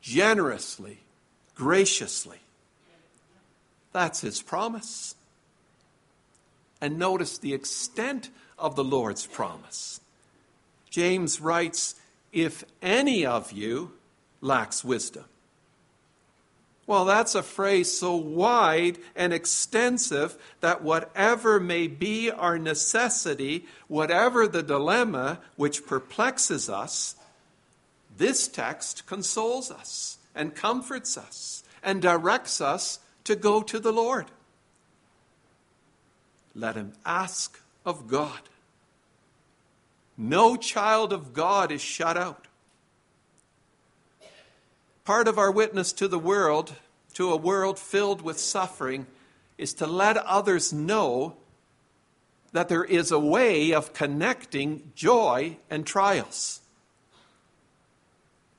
generously, 0.00 0.98
graciously. 1.54 2.38
That's 3.92 4.20
His 4.20 4.42
promise. 4.42 5.14
And 6.80 6.98
notice 6.98 7.38
the 7.38 7.54
extent 7.54 8.30
of 8.58 8.76
the 8.76 8.84
Lord's 8.84 9.26
promise. 9.26 10.00
James 10.90 11.40
writes, 11.40 11.94
If 12.32 12.64
any 12.82 13.24
of 13.24 13.52
you 13.52 13.92
lacks 14.40 14.84
wisdom, 14.84 15.24
well, 16.90 17.04
that's 17.04 17.36
a 17.36 17.42
phrase 17.44 17.88
so 17.88 18.16
wide 18.16 18.98
and 19.14 19.32
extensive 19.32 20.36
that 20.58 20.82
whatever 20.82 21.60
may 21.60 21.86
be 21.86 22.32
our 22.32 22.58
necessity, 22.58 23.64
whatever 23.86 24.48
the 24.48 24.64
dilemma 24.64 25.38
which 25.54 25.86
perplexes 25.86 26.68
us, 26.68 27.14
this 28.18 28.48
text 28.48 29.06
consoles 29.06 29.70
us 29.70 30.18
and 30.34 30.56
comforts 30.56 31.16
us 31.16 31.62
and 31.80 32.02
directs 32.02 32.60
us 32.60 32.98
to 33.22 33.36
go 33.36 33.62
to 33.62 33.78
the 33.78 33.92
Lord. 33.92 34.26
Let 36.56 36.74
him 36.74 36.94
ask 37.06 37.60
of 37.86 38.08
God. 38.08 38.40
No 40.18 40.56
child 40.56 41.12
of 41.12 41.34
God 41.34 41.70
is 41.70 41.80
shut 41.80 42.16
out 42.16 42.48
part 45.10 45.26
of 45.26 45.38
our 45.38 45.50
witness 45.50 45.92
to 45.92 46.06
the 46.06 46.20
world, 46.20 46.72
to 47.12 47.32
a 47.32 47.36
world 47.36 47.80
filled 47.80 48.22
with 48.22 48.38
suffering, 48.38 49.08
is 49.58 49.74
to 49.74 49.84
let 49.84 50.16
others 50.16 50.72
know 50.72 51.34
that 52.52 52.68
there 52.68 52.84
is 52.84 53.10
a 53.10 53.18
way 53.18 53.72
of 53.72 53.92
connecting 53.92 54.92
joy 54.94 55.56
and 55.68 55.84
trials. 55.84 56.60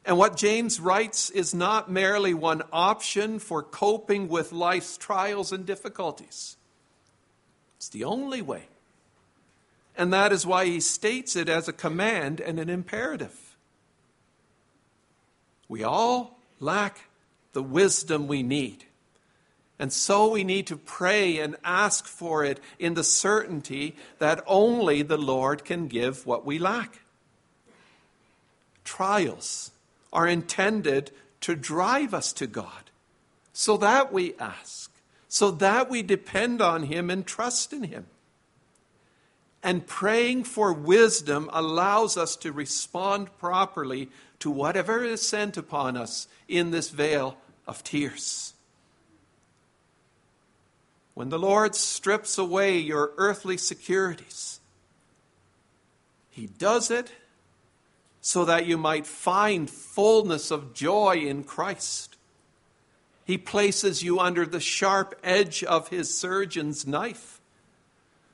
And 0.06 0.18
what 0.18 0.36
James 0.36 0.82
writes 0.82 1.30
is 1.30 1.54
not 1.54 1.90
merely 1.90 2.34
one 2.34 2.64
option 2.74 3.40
for 3.40 3.64
coping 3.64 4.28
with 4.28 4.52
life's 4.52 4.98
trials 4.98 5.54
and 5.54 5.66
difficulties. 5.66 6.58
It's 7.78 7.88
the 7.88 8.04
only 8.04 8.42
way. 8.42 8.64
And 9.96 10.12
that 10.12 10.34
is 10.34 10.46
why 10.46 10.66
he 10.66 10.82
states 10.82 11.38
it 11.38 11.48
as 11.48 11.70
a 11.70 11.74
command 11.74 12.42
and 12.42 12.60
an 12.60 12.70
imperative. 12.70 13.56
We 15.70 15.86
all 15.86 16.41
lack 16.62 17.10
the 17.54 17.64
wisdom 17.64 18.28
we 18.28 18.44
need. 18.44 18.86
And 19.78 19.92
so 19.92 20.30
we 20.30 20.44
need 20.44 20.68
to 20.68 20.78
pray 20.78 21.40
and 21.40 21.58
ask 21.64 22.06
for 22.06 22.46
it 22.46 22.60
in 22.78 22.94
the 22.94 23.04
certainty 23.04 23.96
that 24.20 24.44
only 24.46 25.02
the 25.02 25.18
Lord 25.18 25.66
can 25.66 25.88
give 25.88 26.26
what 26.26 26.46
we 26.46 26.60
lack. 26.60 27.00
Trials 28.84 29.72
are 30.14 30.28
intended 30.28 31.12
to 31.42 31.56
drive 31.56 32.14
us 32.14 32.32
to 32.34 32.46
God 32.46 32.92
so 33.54 33.76
that 33.78 34.14
we 34.14 34.36
ask, 34.40 34.92
so 35.28 35.50
that 35.50 35.90
we 35.90 36.04
depend 36.04 36.62
on 36.62 36.84
Him 36.84 37.10
and 37.10 37.26
trust 37.26 37.74
in 37.74 37.84
Him. 37.84 38.06
And 39.64 39.88
praying 39.88 40.44
for 40.44 40.74
wisdom 40.74 41.50
allows 41.54 42.18
us 42.18 42.36
to 42.38 42.52
respond 42.52 43.36
properly 43.40 44.10
to 44.42 44.52
whatever 44.52 45.04
is 45.04 45.28
sent 45.28 45.58
upon 45.58 45.98
us 45.98 46.28
in 46.48 46.72
this 46.72 46.90
vale 46.90 47.38
of 47.68 47.84
tears. 47.84 48.54
When 51.14 51.30
the 51.30 51.40
Lord 51.40 51.76
strips 51.76 52.38
away 52.38 52.78
your 52.78 53.12
earthly 53.18 53.58
securities, 53.58 54.60
He 56.30 56.48
does 56.48 56.92
it 56.92 57.12
so 58.22 58.46
that 58.46 58.66
you 58.66 58.78
might 58.78 59.08
find 59.08 59.70
fullness 59.70 60.52
of 60.52 60.74
joy 60.74 61.18
in 61.18 61.44
Christ. 61.44 62.16
He 63.26 63.38
places 63.38 64.04
you 64.04 64.20
under 64.20 64.46
the 64.46 64.60
sharp 64.60 65.20
edge 65.24 65.64
of 65.64 65.90
His 65.90 66.16
surgeon's 66.18 66.86
knife 66.88 67.41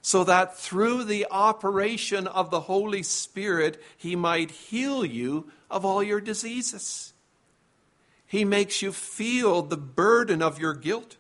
so 0.01 0.24
that 0.24 0.58
through 0.58 1.04
the 1.04 1.27
operation 1.30 2.27
of 2.27 2.50
the 2.50 2.62
Holy 2.62 3.04
Spirit, 3.04 3.82
He 3.98 4.16
might 4.16 4.51
heal 4.51 5.04
you 5.06 5.51
of 5.70 5.86
all 5.86 6.01
your 6.01 6.22
diseases. 6.22 7.13
He 8.25 8.44
makes 8.46 8.82
you 8.82 8.92
feel 8.92 9.62
the 9.62 9.77
burden 9.77 10.42
of 10.42 10.60
your 10.60 10.74
guilt 10.74 11.18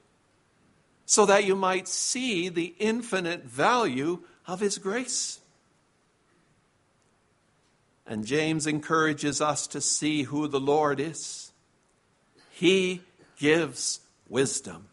so 1.05 1.25
that 1.25 1.45
you 1.45 1.55
might 1.55 1.87
see 1.87 2.49
the 2.49 2.75
infinite 2.79 3.45
value 3.45 4.19
of 4.45 4.59
His 4.59 4.77
grace. 4.77 5.39
And 8.05 8.25
James 8.25 8.67
encourages 8.67 9.41
us 9.41 9.67
to 9.67 9.81
see 9.81 10.23
who 10.23 10.47
the 10.47 10.59
Lord 10.59 10.99
is. 10.99 11.51
He 12.51 13.01
gives 13.37 13.99
wisdom 14.29 14.87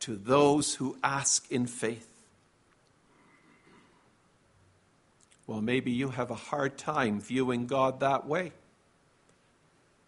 to 0.00 0.16
those 0.16 0.74
who 0.74 0.98
ask 1.02 1.50
in 1.50 1.66
faith. 1.66 2.08
Well, 5.46 5.60
maybe 5.60 5.90
you 5.90 6.10
have 6.10 6.30
a 6.30 6.34
hard 6.34 6.78
time 6.78 7.20
viewing 7.20 7.66
God 7.66 8.00
that 8.00 8.26
way. 8.26 8.52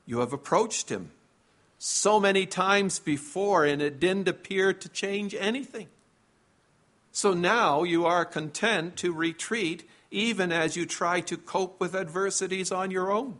You 0.07 0.21
have 0.21 0.33
approached 0.33 0.89
Him 0.89 1.11
so 1.79 2.19
many 2.19 2.47
times 2.47 2.99
before, 2.99 3.65
and 3.65 3.83
it 3.83 4.01
didn't 4.01 4.29
appear 4.29 4.73
to 4.73 4.89
change 4.89 5.35
anything. 5.35 5.89
So 7.13 7.35
now 7.35 7.83
you 7.83 8.07
are 8.07 8.25
content 8.25 8.97
to 8.97 9.13
retreat 9.13 9.89
even 10.11 10.53
as 10.53 10.77
you 10.77 10.87
try 10.87 11.21
to 11.21 11.37
cope 11.37 11.81
with 11.81 11.95
adversities 11.95 12.71
on 12.71 12.91
your 12.91 13.11
own. 13.11 13.37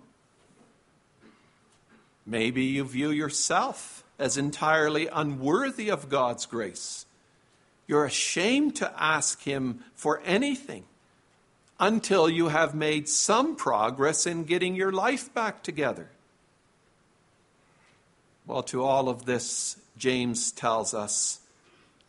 Maybe 2.27 2.65
you 2.65 2.85
view 2.85 3.11
yourself 3.11 4.03
as 4.19 4.37
entirely 4.37 5.07
unworthy 5.07 5.91
of 5.91 6.09
God's 6.09 6.45
grace. 6.45 7.07
You're 7.87 8.05
ashamed 8.05 8.77
to 8.77 8.93
ask 9.01 9.43
Him 9.43 9.85
for 9.95 10.21
anything 10.25 10.85
until 11.79 12.29
you 12.29 12.49
have 12.49 12.75
made 12.75 13.09
some 13.09 13.57
progress 13.57 14.27
in 14.27 14.45
getting 14.45 14.75
your 14.75 14.93
life 14.93 15.33
back 15.35 15.63
together. 15.63 16.09
Well, 18.47 18.63
to 18.65 18.83
all 18.83 19.09
of 19.09 19.27
this, 19.27 19.77
James 19.99 20.53
tells 20.53 20.95
us 20.95 21.41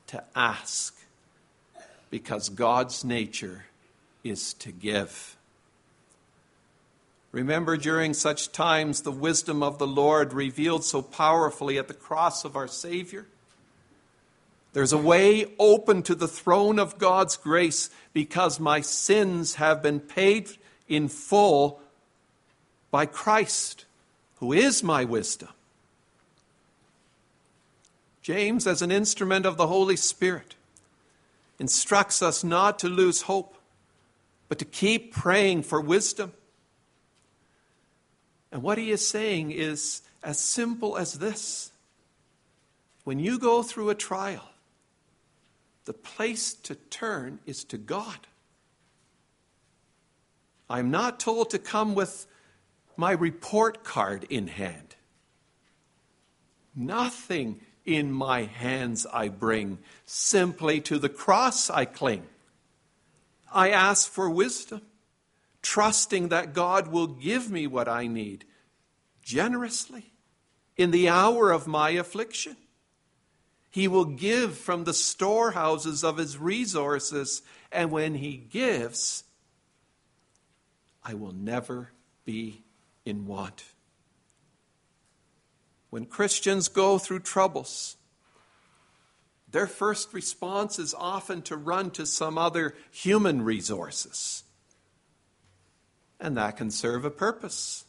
to 0.07 0.23
ask 0.35 0.95
because 2.09 2.49
God's 2.49 3.03
nature 3.03 3.65
is 4.23 4.53
to 4.55 4.71
give. 4.71 5.35
Remember, 7.31 7.75
during 7.75 8.13
such 8.13 8.51
times, 8.51 9.01
the 9.01 9.11
wisdom 9.11 9.61
of 9.61 9.79
the 9.79 9.87
Lord 9.87 10.33
revealed 10.33 10.83
so 10.83 11.01
powerfully 11.01 11.77
at 11.77 11.87
the 11.87 11.93
cross 11.93 12.45
of 12.45 12.55
our 12.55 12.67
Savior. 12.67 13.25
There's 14.73 14.93
a 14.93 14.97
way 14.97 15.53
open 15.57 16.03
to 16.03 16.15
the 16.15 16.27
throne 16.27 16.77
of 16.77 16.97
God's 16.97 17.37
grace 17.37 17.89
because 18.13 18.59
my 18.59 18.81
sins 18.81 19.55
have 19.55 19.81
been 19.81 19.99
paid 19.99 20.49
in 20.87 21.07
full 21.07 21.81
by 22.91 23.05
Christ, 23.05 23.85
who 24.35 24.53
is 24.53 24.83
my 24.83 25.03
wisdom. 25.03 25.49
James, 28.21 28.67
as 28.67 28.81
an 28.81 28.91
instrument 28.91 29.45
of 29.45 29.57
the 29.57 29.67
Holy 29.67 29.95
Spirit, 29.95 30.55
instructs 31.59 32.21
us 32.21 32.43
not 32.43 32.77
to 32.79 32.89
lose 32.89 33.23
hope, 33.23 33.55
but 34.49 34.59
to 34.59 34.65
keep 34.65 35.13
praying 35.13 35.63
for 35.63 35.81
wisdom. 35.81 36.33
And 38.51 38.61
what 38.61 38.77
he 38.77 38.91
is 38.91 39.07
saying 39.07 39.51
is 39.51 40.01
as 40.23 40.39
simple 40.39 40.97
as 40.97 41.13
this 41.13 41.71
when 43.03 43.19
you 43.19 43.39
go 43.39 43.63
through 43.63 43.89
a 43.89 43.95
trial, 43.95 44.49
the 45.87 45.93
place 45.93 46.53
to 46.53 46.75
turn 46.75 47.39
is 47.45 47.63
to 47.63 47.77
God. 47.77 48.27
I'm 50.69 50.91
not 50.91 51.19
told 51.19 51.49
to 51.51 51.59
come 51.59 51.95
with 51.95 52.27
my 52.97 53.11
report 53.11 53.85
card 53.85 54.25
in 54.29 54.47
hand. 54.47 54.95
Nothing 56.75 57.61
in 57.85 58.11
my 58.11 58.43
hands 58.43 59.07
I 59.11 59.29
bring, 59.29 59.77
simply 60.05 60.81
to 60.81 60.99
the 60.99 61.09
cross 61.09 61.69
I 61.69 61.85
cling. 61.85 62.27
I 63.51 63.69
ask 63.71 64.11
for 64.11 64.29
wisdom, 64.29 64.81
trusting 65.61 66.27
that 66.27 66.53
God 66.53 66.89
will 66.89 67.07
give 67.07 67.49
me 67.49 67.65
what 67.65 67.87
I 67.87 68.07
need 68.07 68.43
generously 69.23 70.11
in 70.75 70.91
the 70.91 71.07
hour 71.07 71.49
of 71.49 71.65
my 71.65 71.91
affliction. 71.91 72.57
He 73.77 73.87
will 73.87 74.05
give 74.05 74.57
from 74.57 74.85
the 74.85 74.93
storehouses 74.93 76.03
of 76.03 76.17
his 76.17 76.35
resources, 76.35 77.43
and 77.71 77.91
when 77.91 78.15
he 78.15 78.35
gives, 78.35 79.23
I 81.03 81.13
will 81.13 81.31
never 81.31 81.91
be 82.25 82.63
in 83.05 83.27
want. 83.27 83.65
When 85.91 86.07
Christians 86.07 86.69
go 86.69 86.97
through 86.97 87.19
troubles, 87.19 87.97
their 89.47 89.67
first 89.67 90.11
response 90.11 90.79
is 90.79 90.95
often 90.95 91.43
to 91.43 91.55
run 91.55 91.91
to 91.91 92.07
some 92.07 92.35
other 92.35 92.73
human 92.89 93.43
resources. 93.43 94.43
And 96.19 96.35
that 96.35 96.57
can 96.57 96.71
serve 96.71 97.05
a 97.05 97.11
purpose. 97.11 97.85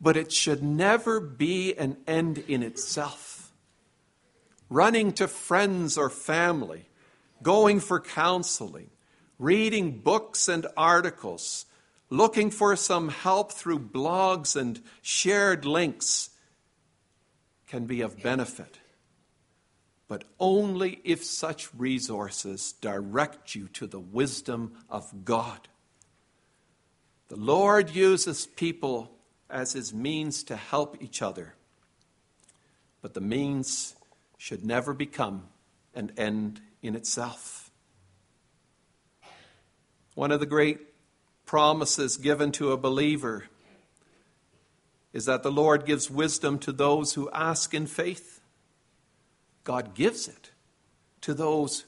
But 0.00 0.16
it 0.16 0.32
should 0.32 0.62
never 0.62 1.20
be 1.20 1.76
an 1.76 1.98
end 2.06 2.38
in 2.48 2.62
itself. 2.62 3.27
Running 4.70 5.12
to 5.12 5.28
friends 5.28 5.96
or 5.96 6.10
family, 6.10 6.88
going 7.42 7.80
for 7.80 8.00
counseling, 8.00 8.90
reading 9.38 10.00
books 10.00 10.48
and 10.48 10.66
articles, 10.76 11.66
looking 12.10 12.50
for 12.50 12.76
some 12.76 13.08
help 13.08 13.52
through 13.52 13.78
blogs 13.78 14.56
and 14.56 14.80
shared 15.02 15.64
links 15.64 16.30
can 17.66 17.86
be 17.86 18.00
of 18.00 18.22
benefit, 18.22 18.78
but 20.08 20.24
only 20.40 21.00
if 21.04 21.22
such 21.24 21.72
resources 21.74 22.72
direct 22.72 23.54
you 23.54 23.68
to 23.68 23.86
the 23.86 24.00
wisdom 24.00 24.72
of 24.88 25.24
God. 25.24 25.68
The 27.28 27.36
Lord 27.36 27.94
uses 27.94 28.46
people 28.46 29.10
as 29.50 29.74
his 29.74 29.92
means 29.92 30.42
to 30.44 30.56
help 30.56 31.02
each 31.02 31.20
other, 31.20 31.54
but 33.02 33.12
the 33.12 33.20
means 33.20 33.94
should 34.38 34.64
never 34.64 34.94
become 34.94 35.48
an 35.94 36.12
end 36.16 36.60
in 36.80 36.96
itself. 36.96 37.70
One 40.14 40.32
of 40.32 40.40
the 40.40 40.46
great 40.46 40.80
promises 41.44 42.16
given 42.16 42.52
to 42.52 42.72
a 42.72 42.76
believer 42.76 43.44
is 45.12 45.26
that 45.26 45.42
the 45.42 45.52
Lord 45.52 45.86
gives 45.86 46.10
wisdom 46.10 46.58
to 46.60 46.72
those 46.72 47.14
who 47.14 47.30
ask 47.30 47.74
in 47.74 47.86
faith. 47.86 48.40
God 49.64 49.94
gives 49.94 50.28
it 50.28 50.50
to 51.22 51.34
those 51.34 51.84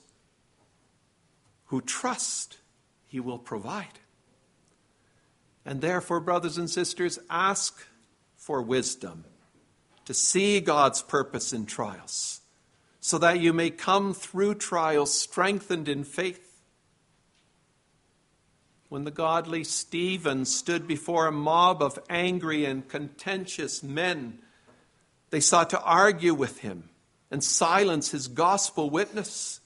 who 1.66 1.80
trust 1.80 2.58
He 3.06 3.20
will 3.20 3.38
provide. 3.38 4.00
And 5.64 5.80
therefore, 5.80 6.20
brothers 6.20 6.58
and 6.58 6.68
sisters, 6.68 7.18
ask 7.28 7.86
for 8.36 8.62
wisdom 8.62 9.24
to 10.06 10.14
see 10.14 10.60
God's 10.60 11.02
purpose 11.02 11.52
in 11.52 11.66
trials, 11.66 12.39
so 13.10 13.18
that 13.18 13.40
you 13.40 13.52
may 13.52 13.70
come 13.70 14.14
through 14.14 14.54
trials 14.54 15.12
strengthened 15.12 15.88
in 15.88 16.04
faith 16.04 16.50
when 18.88 19.02
the 19.02 19.10
godly 19.10 19.64
Stephen 19.64 20.44
stood 20.44 20.86
before 20.86 21.26
a 21.26 21.32
mob 21.32 21.82
of 21.82 21.98
angry 22.08 22.64
and 22.64 22.88
contentious 22.88 23.82
men, 23.82 24.38
they 25.30 25.40
sought 25.40 25.70
to 25.70 25.82
argue 25.82 26.34
with 26.34 26.58
him 26.58 26.88
and 27.32 27.42
silence 27.42 28.12
his 28.12 28.28
gospel 28.28 28.88
witness. 28.88 29.60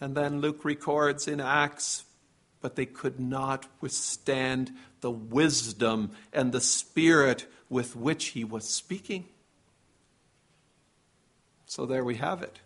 And 0.00 0.16
then 0.16 0.40
Luke 0.40 0.64
records 0.64 1.28
in 1.28 1.40
Acts, 1.40 2.04
but 2.60 2.74
they 2.74 2.86
could 2.86 3.20
not 3.20 3.64
withstand 3.80 4.72
the 5.02 5.10
wisdom 5.12 6.10
and 6.32 6.50
the 6.50 6.60
spirit 6.60 7.46
with 7.70 7.94
which 7.94 8.26
he 8.26 8.42
was 8.42 8.68
speaking. 8.68 9.26
So 11.68 11.86
there 11.86 12.02
we 12.02 12.16
have 12.16 12.42
it. 12.42 12.58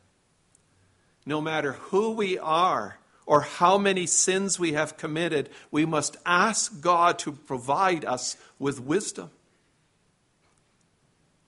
No 1.27 1.41
matter 1.41 1.73
who 1.73 2.13
we 2.13 2.39
are, 2.39 2.99
or 3.27 3.43
how 3.43 3.79
many 3.79 4.07
sins 4.07 4.59
we 4.59 4.73
have 4.73 4.97
committed, 4.97 5.49
we 5.71 5.85
must 5.85 6.17
ask 6.25 6.81
God 6.81 7.19
to 7.21 7.33
provide 7.33 8.05
us 8.05 8.37
with 8.59 8.81
wisdom. 8.81 9.31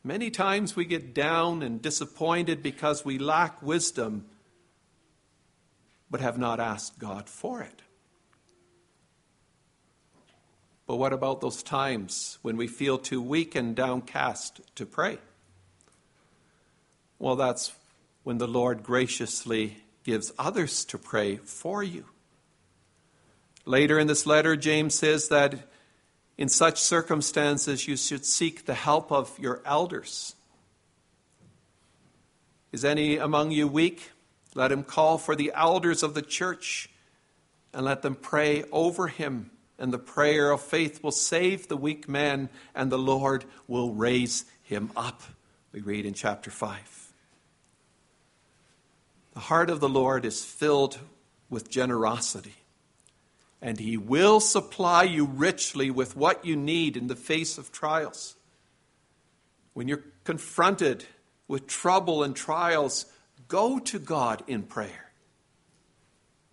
Many 0.03 0.31
times 0.31 0.77
we 0.77 0.85
get 0.85 1.15
down 1.15 1.63
and 1.63 1.81
disappointed 1.81 2.63
because 2.63 3.05
we 3.05 3.19
lack 3.19 3.63
wisdom, 3.63 4.27
but 6.11 6.21
have 6.21 6.39
not 6.39 6.61
asked 6.61 6.99
God 6.99 7.29
for 7.29 7.63
it. 7.63 7.83
But 10.87 10.97
what 10.97 11.13
about 11.13 11.41
those 11.41 11.63
times 11.63 12.39
when 12.43 12.57
we 12.57 12.67
feel 12.67 12.99
too 12.99 13.23
weak 13.23 13.55
and 13.55 13.75
downcast 13.75 14.61
to 14.75 14.85
pray? 14.85 15.19
Well, 17.25 17.37
that's 17.37 17.73
when 18.23 18.37
the 18.37 18.47
Lord 18.47 18.83
graciously 18.83 19.79
gives 20.03 20.31
others 20.39 20.85
to 20.85 20.99
pray 20.99 21.37
for 21.37 21.83
you. 21.83 22.05
Later 23.65 23.99
in 23.99 24.09
this 24.09 24.27
letter, 24.27 24.57
James 24.57 24.95
says 24.95 25.29
that 25.29 25.71
in 26.37 26.51
such 26.51 26.79
circumstances 26.79 27.89
you 27.89 27.97
should 27.97 28.27
seek 28.27 28.67
the 28.67 28.75
help 28.75 29.11
of 29.11 29.39
your 29.39 29.63
elders. 29.65 30.35
Is 32.73 32.85
any 32.85 33.17
among 33.17 33.53
you 33.53 33.69
weak? 33.69 34.11
Let 34.55 34.71
him 34.71 34.85
call 34.85 35.17
for 35.17 35.35
the 35.35 35.51
elders 35.55 36.03
of 36.03 36.13
the 36.13 36.21
church 36.21 36.91
and 37.73 37.87
let 37.87 38.03
them 38.03 38.17
pray 38.17 38.65
over 38.71 39.09
him. 39.09 39.51
And 39.79 39.95
the 39.95 39.99
prayer 39.99 40.51
of 40.51 40.61
faith 40.61 41.03
will 41.03 41.11
save 41.11 41.69
the 41.69 41.77
weak 41.79 42.07
man, 42.07 42.51
and 42.75 42.93
the 42.93 42.99
Lord 42.99 43.47
will 43.67 43.95
raise 43.95 44.45
him 44.63 44.91
up. 44.95 45.23
We 45.73 45.81
read 45.81 46.05
in 46.05 46.13
chapter 46.13 46.51
5. 46.51 47.04
The 49.35 49.41
heart 49.41 49.69
of 49.69 49.81
the 49.81 49.89
Lord 49.89 50.25
is 50.25 50.45
filled 50.45 50.99
with 51.51 51.69
generosity, 51.69 52.55
and 53.61 53.79
He 53.79 53.97
will 53.97 54.39
supply 54.39 55.03
you 55.03 55.25
richly 55.27 55.91
with 55.91 56.17
what 56.17 56.45
you 56.45 56.55
need 56.55 56.97
in 56.97 57.09
the 57.09 57.17
face 57.17 57.59
of 57.59 57.73
trials. 57.73 58.37
When 59.73 59.89
you're 59.89 60.05
confronted 60.23 61.05
with 61.49 61.67
trouble 61.67 62.23
and 62.23 62.35
trials, 62.35 63.07
go 63.49 63.81
to 63.81 63.99
God 63.99 64.45
in 64.47 64.63
prayer. 64.63 65.11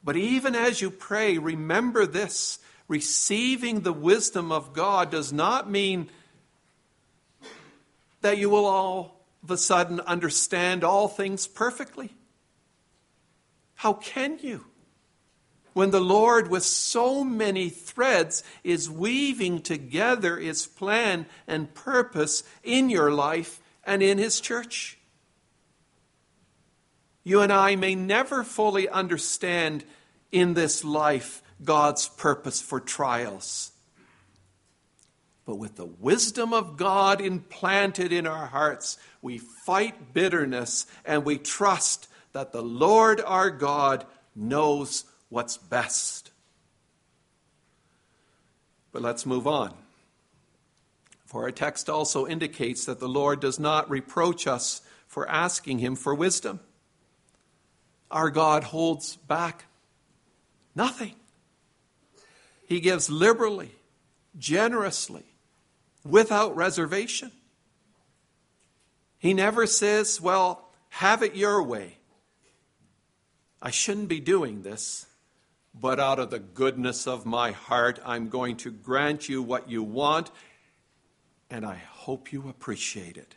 But 0.04 0.18
even 0.18 0.56
as 0.56 0.82
you 0.82 0.90
pray, 0.90 1.38
remember 1.38 2.08
this 2.08 2.58
receiving 2.88 3.82
the 3.82 3.94
wisdom 3.94 4.52
of 4.52 4.74
God 4.74 5.12
does 5.12 5.32
not 5.32 5.70
mean 5.70 6.10
that 8.22 8.40
you 8.40 8.50
will 8.50 8.66
all 8.66 9.24
of 9.44 9.52
a 9.52 9.58
sudden 9.58 10.00
understand 10.02 10.84
all 10.84 11.08
things 11.08 11.46
perfectly. 11.46 12.12
How 13.82 13.94
can 13.94 14.38
you? 14.44 14.66
when 15.74 15.92
the 15.92 16.02
Lord, 16.02 16.50
with 16.50 16.64
so 16.64 17.24
many 17.24 17.70
threads, 17.70 18.44
is 18.64 18.90
weaving 18.90 19.62
together 19.62 20.38
his 20.38 20.68
plan 20.68 21.26
and 21.48 21.74
purpose 21.74 22.44
in 22.64 22.90
your 22.90 23.12
life 23.12 23.62
and 23.84 24.04
in 24.04 24.18
his 24.18 24.42
church. 24.42 24.98
You 27.24 27.42
and 27.42 27.54
I 27.54 27.76
may 27.76 27.96
never 27.96 28.44
fully 28.44 28.90
understand 28.90 29.86
in 30.32 30.56
this 30.56 30.84
life 30.84 31.42
God's 31.64 32.10
purpose 32.10 32.62
for 32.62 32.80
trials. 32.80 33.72
But 35.46 35.56
with 35.56 35.76
the 35.76 35.86
wisdom 35.86 36.54
of 36.54 36.78
God 36.78 37.22
implanted 37.22 38.12
in 38.12 38.28
our 38.28 38.48
hearts, 38.48 38.98
we 39.22 39.38
fight 39.38 40.14
bitterness 40.14 40.86
and 41.06 41.24
we 41.24 41.38
trust 41.38 42.08
that 42.34 42.52
the 42.52 42.62
Lord 42.62 43.22
our 43.26 43.50
God 43.50 44.06
knows 44.36 45.06
what's 45.30 45.58
best. 45.58 46.32
But 48.92 49.02
let's 49.02 49.26
move 49.26 49.48
on. 49.48 49.74
For 51.26 51.44
our 51.44 51.52
text 51.52 51.90
also 51.90 52.28
indicates 52.28 52.86
that 52.86 53.00
the 53.00 53.08
Lord 53.08 53.40
does 53.40 53.58
not 53.58 53.90
reproach 53.90 54.48
us 54.48 54.82
for 55.08 55.30
asking 55.30 55.80
Him 55.80 55.96
for 55.96 56.14
wisdom. 56.14 56.60
Our 58.10 58.30
God 58.30 58.66
holds 58.66 59.16
back 59.16 59.66
nothing. 60.76 61.16
He 62.68 62.82
gives 62.82 63.10
liberally, 63.10 63.72
generously, 64.38 65.24
without 66.04 66.56
reservation. 66.56 67.32
He 69.18 69.34
never 69.34 69.66
says, 69.66 70.20
Well, 70.20 70.68
have 70.90 71.24
it 71.24 71.36
your 71.36 71.64
way. 71.64 71.98
I 73.62 73.70
shouldn't 73.70 74.08
be 74.08 74.20
doing 74.20 74.64
this, 74.64 75.06
but 75.74 76.00
out 76.00 76.20
of 76.20 76.32
the 76.32 76.40
goodness 76.40 77.08
of 77.08 77.26
my 77.26 77.52
heart, 77.52 78.00
I'm 78.04 78.30
going 78.30 78.58
to 78.58 78.72
grant 78.72 79.30
you 79.30 79.44
what 79.44 79.70
you 79.70 79.84
want, 79.84 80.32
and 81.50 81.66
I 81.66 81.76
hope 81.76 82.34
you 82.34 82.50
appreciate 82.50 83.18
it. 83.18 83.36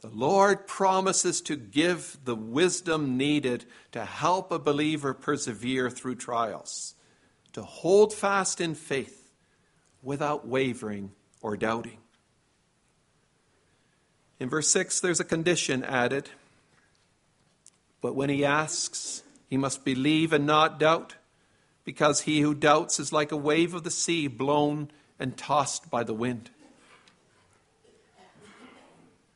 The 0.00 0.08
Lord 0.08 0.66
promises 0.66 1.40
to 1.42 1.56
give 1.56 2.18
the 2.24 2.34
wisdom 2.34 3.16
needed 3.16 3.64
to 3.92 4.04
help 4.04 4.50
a 4.50 4.58
believer 4.58 5.14
persevere 5.14 5.90
through 5.90 6.16
trials, 6.16 6.94
to 7.52 7.62
hold 7.62 8.12
fast 8.12 8.60
in 8.60 8.74
faith 8.74 9.30
without 10.02 10.46
wavering 10.46 11.12
or 11.40 11.56
doubting. 11.56 11.98
In 14.40 14.48
verse 14.48 14.68
6, 14.70 14.98
there's 14.98 15.20
a 15.20 15.24
condition 15.24 15.84
added. 15.84 16.30
But 18.02 18.14
when 18.14 18.28
he 18.28 18.44
asks, 18.44 19.22
he 19.48 19.56
must 19.56 19.84
believe 19.84 20.34
and 20.34 20.44
not 20.44 20.78
doubt, 20.78 21.14
because 21.84 22.22
he 22.22 22.40
who 22.40 22.54
doubts 22.54 23.00
is 23.00 23.12
like 23.12 23.32
a 23.32 23.36
wave 23.36 23.72
of 23.72 23.84
the 23.84 23.90
sea 23.90 24.26
blown 24.26 24.90
and 25.18 25.36
tossed 25.36 25.88
by 25.88 26.04
the 26.04 26.12
wind. 26.12 26.50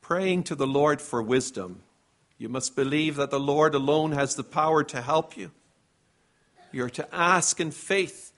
Praying 0.03 0.43
to 0.45 0.55
the 0.55 0.67
Lord 0.67 1.01
for 1.01 1.23
wisdom, 1.23 1.83
you 2.39 2.49
must 2.49 2.77
believe 2.77 3.17
that 3.17 3.31
the 3.31 3.41
Lord 3.41 3.75
alone 3.75 4.13
has 4.13 4.35
the 4.35 4.45
power 4.45 4.85
to 4.85 5.01
help 5.01 5.37
you. 5.37 5.53
You're 6.73 6.91
to 6.91 7.15
ask 7.15 7.61
in 7.61 7.71
faith 7.71 8.33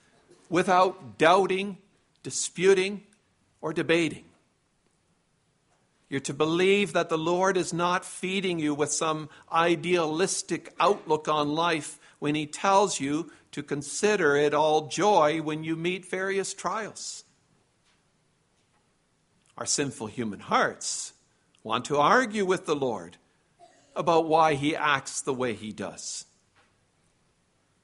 without 0.48 1.18
doubting, 1.18 1.78
disputing, 2.22 3.02
or 3.60 3.72
debating. 3.72 4.24
You're 6.08 6.20
to 6.20 6.34
believe 6.34 6.94
that 6.94 7.10
the 7.10 7.18
Lord 7.18 7.56
is 7.56 7.72
not 7.72 8.04
feeding 8.04 8.58
you 8.58 8.74
with 8.74 8.90
some 8.90 9.28
idealistic 9.52 10.72
outlook 10.80 11.28
on 11.28 11.54
life 11.54 11.98
when 12.18 12.34
He 12.34 12.46
tells 12.46 12.98
you 12.98 13.30
to 13.52 13.62
consider 13.62 14.36
it 14.36 14.54
all 14.54 14.88
joy 14.88 15.42
when 15.42 15.64
you 15.64 15.76
meet 15.76 16.10
various 16.10 16.54
trials. 16.54 17.24
Our 19.56 19.66
sinful 19.66 20.06
human 20.06 20.40
hearts 20.40 21.12
want 21.62 21.84
to 21.86 21.98
argue 21.98 22.46
with 22.46 22.64
the 22.64 22.76
Lord 22.76 23.18
about 23.94 24.26
why 24.26 24.54
He 24.54 24.74
acts 24.74 25.20
the 25.20 25.34
way 25.34 25.52
He 25.52 25.72
does. 25.72 26.24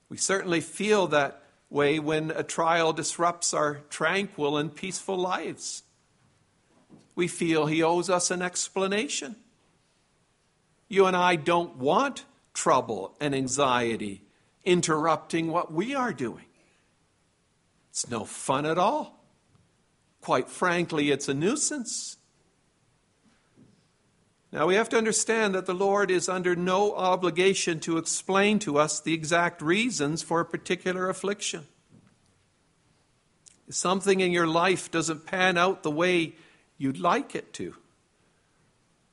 We 0.09 0.17
certainly 0.17 0.61
feel 0.61 1.09
that 1.09 1.43
way 1.69 1.99
when 1.99 2.31
a 2.31 2.43
trial 2.43 2.93
disrupts 2.93 3.53
our 3.53 3.81
tranquil 3.91 4.57
and 4.57 4.75
peaceful 4.75 5.17
lives 5.17 5.84
we 7.15 7.29
feel 7.29 7.67
he 7.67 7.83
owes 7.83 8.11
us 8.11 8.31
an 8.31 8.43
explanation. 8.43 9.37
You 10.89 11.07
and 11.07 11.17
I 11.17 11.37
don't 11.37 11.77
want 11.77 12.25
trouble 12.53 13.17
and 13.21 13.35
anxiety 13.35 14.23
interrupting 14.65 15.49
what 15.49 15.73
we 15.73 15.95
are 15.95 16.13
doing. 16.13 16.47
It's 17.91 18.09
no 18.09 18.25
fun 18.25 18.67
at 18.67 18.79
all. 18.79 19.25
Quite 20.21 20.49
frankly, 20.49 21.11
it's 21.11 21.29
a 21.29 21.35
nuisance. 21.35 22.17
Now, 24.51 24.67
we 24.67 24.77
have 24.77 24.89
to 24.91 24.97
understand 24.97 25.55
that 25.55 25.67
the 25.67 25.75
Lord 25.75 26.11
is 26.11 26.29
under 26.29 26.55
no 26.55 26.95
obligation 26.95 27.81
to 27.81 27.99
explain 27.99 28.61
to 28.61 28.79
us 28.79 29.01
the 29.01 29.13
exact 29.13 29.61
reasons 29.61 30.23
for 30.23 30.41
a 30.41 30.45
particular 30.45 31.09
affliction. 31.09 31.67
If 33.67 33.75
something 33.75 34.21
in 34.21 34.31
your 34.31 34.47
life 34.47 34.91
doesn't 34.91 35.27
pan 35.27 35.59
out 35.59 35.83
the 35.83 35.91
way 35.91 36.35
you'd 36.85 37.01
like 37.01 37.35
it 37.35 37.53
to. 37.55 37.75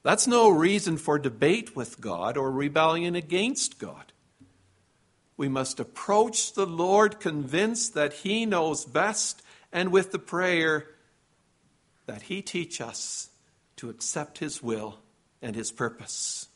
That's 0.04 0.28
no 0.28 0.50
reason 0.50 0.98
for 0.98 1.18
debate 1.18 1.74
with 1.76 2.02
God 2.02 2.36
or 2.36 2.52
rebellion 2.52 3.16
against 3.16 3.80
God. 3.80 4.12
We 5.38 5.48
must 5.48 5.80
approach 5.80 6.54
the 6.54 6.66
Lord 6.66 7.20
convinced 7.20 7.94
that 7.94 8.14
He 8.14 8.46
knows 8.46 8.84
best 8.84 9.42
and 9.72 9.92
with 9.92 10.12
the 10.12 10.20
prayer 10.20 10.88
that 12.08 12.24
He 12.24 12.42
teach 12.42 12.82
us 12.82 13.30
to 13.78 13.90
accept 13.90 14.40
His 14.40 14.62
will 14.62 15.00
and 15.42 15.56
His 15.56 15.72
purpose. 15.72 16.50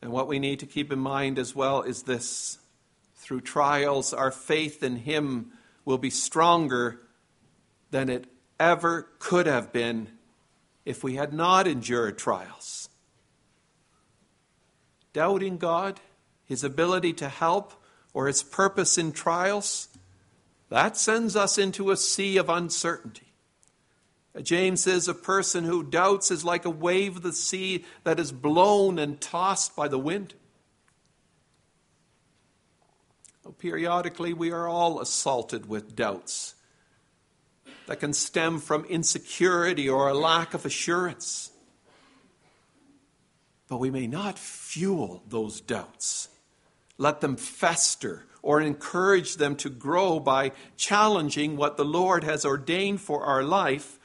And 0.00 0.12
what 0.12 0.28
we 0.28 0.38
need 0.38 0.60
to 0.60 0.66
keep 0.66 0.92
in 0.92 1.00
mind 1.00 1.38
as 1.38 1.56
well 1.56 1.82
is 1.82 2.04
this 2.04 2.58
through 3.16 3.40
trials, 3.40 4.14
our 4.14 4.30
faith 4.30 4.82
in 4.82 4.96
Him 4.96 5.52
will 5.84 5.98
be 5.98 6.10
stronger 6.10 7.00
than 7.90 8.08
it 8.08 8.26
ever 8.60 9.08
could 9.18 9.46
have 9.46 9.72
been 9.72 10.06
if 10.84 11.02
we 11.02 11.16
had 11.16 11.32
not 11.32 11.66
endured 11.66 12.18
trials. 12.18 12.88
Doubting 15.12 15.56
God, 15.56 15.98
His 16.44 16.62
ability 16.62 17.14
to 17.14 17.28
help, 17.28 17.72
or 18.12 18.28
His 18.28 18.42
purpose 18.42 18.98
in 18.98 19.10
trials, 19.10 19.88
that 20.68 20.96
sends 20.96 21.34
us 21.34 21.58
into 21.58 21.90
a 21.90 21.96
sea 21.96 22.36
of 22.36 22.48
uncertainty. 22.48 23.32
James 24.42 24.82
says 24.84 25.08
a 25.08 25.14
person 25.14 25.64
who 25.64 25.82
doubts 25.82 26.30
is 26.30 26.44
like 26.44 26.64
a 26.64 26.70
wave 26.70 27.16
of 27.16 27.22
the 27.22 27.32
sea 27.32 27.84
that 28.04 28.20
is 28.20 28.30
blown 28.30 28.96
and 28.96 29.20
tossed 29.20 29.74
by 29.74 29.88
the 29.88 29.98
wind. 29.98 30.34
Periodically, 33.58 34.32
we 34.32 34.52
are 34.52 34.68
all 34.68 35.00
assaulted 35.00 35.68
with 35.68 35.96
doubts 35.96 36.54
that 37.90 37.98
can 37.98 38.12
stem 38.12 38.60
from 38.60 38.84
insecurity 38.84 39.88
or 39.88 40.08
a 40.08 40.14
lack 40.14 40.54
of 40.54 40.64
assurance. 40.64 41.50
But 43.66 43.78
we 43.78 43.90
may 43.90 44.06
not 44.06 44.38
fuel 44.38 45.24
those 45.28 45.60
doubts. 45.60 46.28
Let 46.98 47.20
them 47.20 47.34
fester 47.34 48.26
or 48.42 48.60
encourage 48.60 49.38
them 49.38 49.56
to 49.56 49.68
grow 49.68 50.20
by 50.20 50.52
challenging 50.76 51.56
what 51.56 51.76
the 51.76 51.84
Lord 51.84 52.22
has 52.22 52.44
ordained 52.44 53.00
for 53.00 53.24
our 53.24 53.42
life 53.42 53.98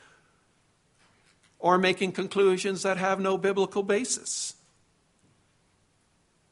or 1.60 1.78
making 1.78 2.14
conclusions 2.14 2.82
that 2.82 2.98
have 2.98 3.20
no 3.20 3.38
biblical 3.38 3.84
basis. 3.84 4.56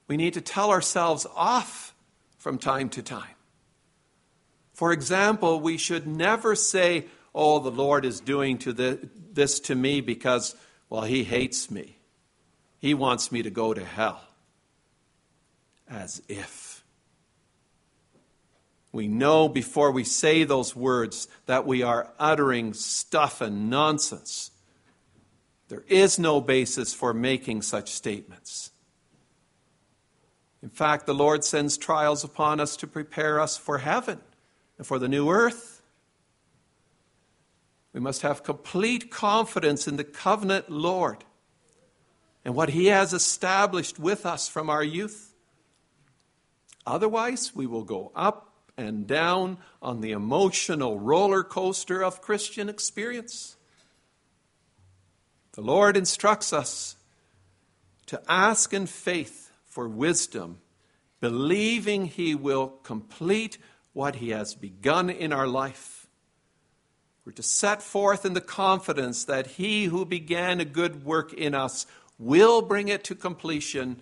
We 0.07 0.17
need 0.17 0.35
to 0.35 0.41
tell 0.41 0.69
ourselves 0.69 1.25
off 1.35 1.95
from 2.37 2.59
time 2.59 2.89
to 2.89 3.01
time. 3.01 3.35
For 4.73 4.91
example, 4.91 5.59
we 5.59 5.77
should 5.77 6.05
never 6.05 6.55
say, 6.55 7.05
oh, 7.33 7.59
the 7.59 7.71
Lord 7.71 8.05
is 8.05 8.19
doing 8.19 8.57
to 8.59 8.73
the, 8.73 9.09
this 9.31 9.59
to 9.61 9.75
me 9.75 10.01
because, 10.01 10.55
well, 10.89 11.03
he 11.03 11.23
hates 11.23 11.71
me. 11.71 11.97
He 12.79 12.93
wants 12.93 13.31
me 13.31 13.41
to 13.43 13.49
go 13.49 13.73
to 13.73 13.83
hell. 13.83 14.21
As 15.89 16.21
if. 16.27 16.83
We 18.91 19.07
know 19.07 19.49
before 19.49 19.91
we 19.91 20.03
say 20.03 20.43
those 20.43 20.75
words 20.75 21.27
that 21.47 21.65
we 21.65 21.81
are 21.81 22.13
uttering 22.19 22.73
stuff 22.73 23.41
and 23.41 23.69
nonsense. 23.69 24.51
There 25.69 25.83
is 25.87 26.19
no 26.19 26.39
basis 26.39 26.93
for 26.93 27.13
making 27.13 27.63
such 27.63 27.89
statements. 27.89 28.69
In 30.61 30.69
fact, 30.69 31.07
the 31.07 31.15
Lord 31.15 31.43
sends 31.43 31.75
trials 31.75 32.23
upon 32.23 32.59
us 32.59 32.77
to 32.77 32.87
prepare 32.87 33.39
us 33.39 33.57
for 33.57 33.79
heaven 33.79 34.19
and 34.77 34.85
for 34.85 34.99
the 34.99 35.07
new 35.07 35.29
earth. 35.29 35.72
We 37.93 37.99
must 37.99 38.23
have 38.23 38.43
complete 38.43 39.11
confidence 39.11 39.87
in 39.87 39.97
the 39.97 40.03
covenant 40.03 40.69
Lord 40.69 41.23
and 42.43 42.55
what 42.55 42.69
He 42.69 42.87
has 42.87 43.13
established 43.13 43.99
with 43.99 44.25
us 44.25 44.49
from 44.49 44.69
our 44.69 44.83
youth. 44.83 45.33
Otherwise, 46.85 47.55
we 47.55 47.65
will 47.67 47.83
go 47.83 48.11
up 48.15 48.49
and 48.75 49.05
down 49.05 49.59
on 49.81 50.01
the 50.01 50.11
emotional 50.11 50.99
roller 50.99 51.43
coaster 51.43 52.03
of 52.03 52.21
Christian 52.21 52.67
experience. 52.67 53.55
The 55.53 55.61
Lord 55.61 55.95
instructs 55.95 56.51
us 56.51 56.95
to 58.07 58.21
ask 58.27 58.73
in 58.73 58.87
faith 58.87 59.51
for 59.65 59.87
wisdom, 59.87 60.57
believing 61.21 62.07
He 62.07 62.33
will 62.33 62.69
complete 62.83 63.59
what 63.93 64.15
He 64.15 64.31
has 64.31 64.55
begun 64.55 65.11
in 65.11 65.31
our 65.31 65.47
life. 65.47 66.02
We're 67.25 67.31
to 67.33 67.43
set 67.43 67.81
forth 67.81 68.25
in 68.25 68.33
the 68.33 68.41
confidence 68.41 69.23
that 69.25 69.47
He 69.47 69.85
who 69.85 70.05
began 70.05 70.59
a 70.59 70.65
good 70.65 71.05
work 71.05 71.33
in 71.33 71.55
us 71.55 71.85
will 72.19 72.61
bring 72.61 72.89
it 72.89 73.03
to 73.05 73.15
completion 73.15 74.01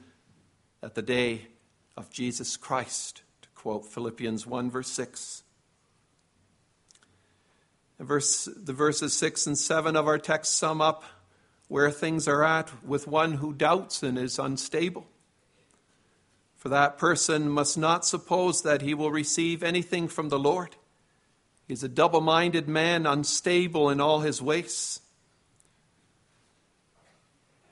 at 0.81 0.95
the 0.95 1.01
day 1.01 1.47
of 1.95 2.09
Jesus 2.09 2.57
Christ, 2.57 3.21
to 3.43 3.49
quote 3.49 3.85
Philippians 3.85 4.47
1, 4.47 4.71
verse 4.71 4.89
6. 4.89 5.43
Verse, 7.99 8.49
the 8.55 8.73
verses 8.73 9.15
6 9.15 9.45
and 9.45 9.57
7 9.57 9.95
of 9.95 10.07
our 10.07 10.17
text 10.17 10.57
sum 10.57 10.81
up 10.81 11.03
where 11.67 11.91
things 11.91 12.27
are 12.27 12.43
at 12.43 12.83
with 12.83 13.07
one 13.07 13.33
who 13.33 13.53
doubts 13.53 14.01
and 14.01 14.17
is 14.17 14.39
unstable. 14.39 15.05
For 16.57 16.69
that 16.69 16.97
person 16.97 17.47
must 17.47 17.77
not 17.77 18.05
suppose 18.05 18.63
that 18.63 18.81
he 18.81 18.93
will 18.93 19.11
receive 19.11 19.63
anything 19.63 20.07
from 20.07 20.29
the 20.29 20.39
Lord. 20.39 20.75
He 21.71 21.73
is 21.73 21.83
a 21.85 21.87
double 21.87 22.19
minded 22.19 22.67
man, 22.67 23.05
unstable 23.05 23.89
in 23.89 24.01
all 24.01 24.19
his 24.19 24.41
ways. 24.41 24.99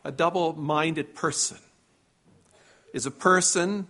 A 0.05 0.11
double 0.13 0.53
minded 0.53 1.13
person 1.13 1.57
is 2.93 3.05
a 3.05 3.11
person 3.11 3.89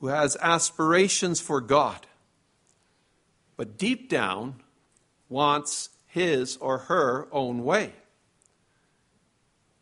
who 0.00 0.06
has 0.06 0.38
aspirations 0.40 1.42
for 1.42 1.60
God, 1.60 2.06
but 3.58 3.76
deep 3.76 4.08
down 4.08 4.62
wants 5.28 5.90
his 6.06 6.56
or 6.56 6.78
her 6.78 7.28
own 7.32 7.64
way. 7.64 7.92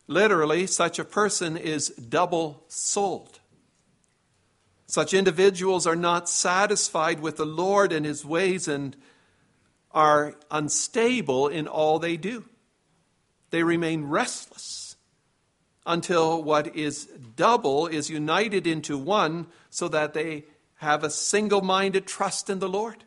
Literally, 0.08 0.66
such 0.66 0.98
a 0.98 1.04
person 1.04 1.56
is 1.56 1.90
double 1.90 2.64
souled. 2.66 3.38
Such 4.88 5.14
individuals 5.14 5.86
are 5.86 5.94
not 5.94 6.28
satisfied 6.28 7.20
with 7.20 7.36
the 7.36 7.46
Lord 7.46 7.92
and 7.92 8.04
his 8.04 8.24
ways 8.24 8.66
and 8.66 8.96
are 9.92 10.34
unstable 10.50 11.48
in 11.48 11.66
all 11.66 11.98
they 11.98 12.16
do. 12.16 12.44
They 13.50 13.62
remain 13.62 14.04
restless 14.04 14.96
until 15.84 16.42
what 16.42 16.76
is 16.76 17.06
double 17.36 17.86
is 17.86 18.10
united 18.10 18.66
into 18.66 18.96
one 18.96 19.46
so 19.70 19.88
that 19.88 20.14
they 20.14 20.44
have 20.76 21.02
a 21.02 21.10
single 21.10 21.60
minded 21.60 22.06
trust 22.06 22.48
in 22.48 22.58
the 22.58 22.68
Lord. 22.68 23.04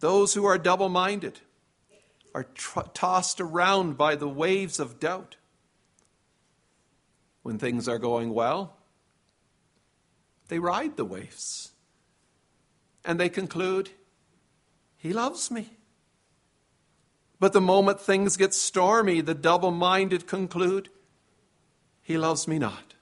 Those 0.00 0.34
who 0.34 0.44
are 0.46 0.58
double 0.58 0.88
minded 0.88 1.40
are 2.34 2.44
tr- 2.44 2.80
tossed 2.94 3.40
around 3.40 3.96
by 3.96 4.16
the 4.16 4.28
waves 4.28 4.80
of 4.80 4.98
doubt. 4.98 5.36
When 7.42 7.58
things 7.58 7.88
are 7.88 7.98
going 7.98 8.34
well, 8.34 8.76
they 10.48 10.58
ride 10.58 10.96
the 10.96 11.04
waves 11.04 11.72
and 13.04 13.18
they 13.18 13.28
conclude, 13.28 13.90
He 15.00 15.14
loves 15.14 15.50
me. 15.50 15.70
But 17.40 17.54
the 17.54 17.60
moment 17.60 18.00
things 18.00 18.36
get 18.36 18.52
stormy, 18.52 19.22
the 19.22 19.34
double 19.34 19.70
minded 19.70 20.26
conclude, 20.26 20.90
He 22.02 22.18
loves 22.18 22.46
me 22.46 22.58
not. 22.58 22.94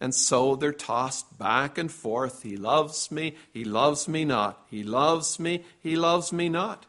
And 0.00 0.14
so 0.14 0.56
they're 0.56 0.72
tossed 0.72 1.38
back 1.38 1.76
and 1.76 1.92
forth. 1.92 2.42
He 2.42 2.56
loves 2.56 3.10
me, 3.10 3.36
He 3.52 3.62
loves 3.62 4.08
me 4.08 4.24
not. 4.24 4.64
He 4.70 4.82
loves 4.82 5.38
me, 5.38 5.64
He 5.80 5.96
loves 5.96 6.32
me 6.32 6.48
not. 6.48 6.86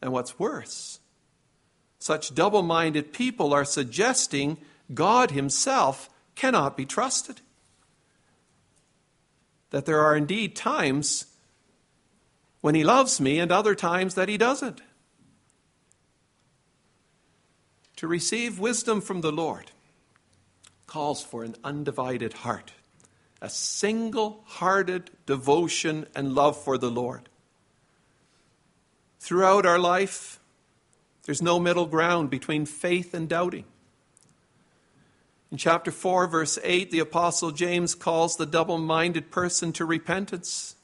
And 0.00 0.12
what's 0.12 0.38
worse, 0.38 1.00
such 1.98 2.34
double 2.34 2.62
minded 2.62 3.12
people 3.12 3.52
are 3.52 3.66
suggesting 3.66 4.56
God 4.94 5.30
Himself 5.32 6.08
cannot 6.34 6.74
be 6.74 6.86
trusted. 6.86 7.42
That 9.70 9.84
there 9.84 10.00
are 10.00 10.16
indeed 10.16 10.56
times 10.56 11.26
when 12.66 12.74
he 12.74 12.82
loves 12.82 13.20
me 13.20 13.38
and 13.38 13.52
other 13.52 13.76
times 13.76 14.16
that 14.16 14.28
he 14.28 14.36
doesn't. 14.36 14.80
To 17.94 18.08
receive 18.08 18.58
wisdom 18.58 19.00
from 19.00 19.20
the 19.20 19.30
Lord 19.30 19.70
calls 20.88 21.22
for 21.22 21.44
an 21.44 21.54
undivided 21.62 22.32
heart, 22.32 22.72
a 23.40 23.48
single 23.48 24.42
hearted 24.46 25.12
devotion 25.26 26.08
and 26.16 26.34
love 26.34 26.60
for 26.60 26.76
the 26.76 26.90
Lord. 26.90 27.28
Throughout 29.20 29.64
our 29.64 29.78
life, 29.78 30.40
there's 31.22 31.40
no 31.40 31.60
middle 31.60 31.86
ground 31.86 32.30
between 32.30 32.66
faith 32.66 33.14
and 33.14 33.28
doubting. 33.28 33.66
In 35.52 35.56
chapter 35.56 35.92
4, 35.92 36.26
verse 36.26 36.58
8, 36.64 36.90
the 36.90 36.98
Apostle 36.98 37.52
James 37.52 37.94
calls 37.94 38.36
the 38.36 38.44
double 38.44 38.78
minded 38.78 39.30
person 39.30 39.72
to 39.74 39.84
repentance. 39.84 40.74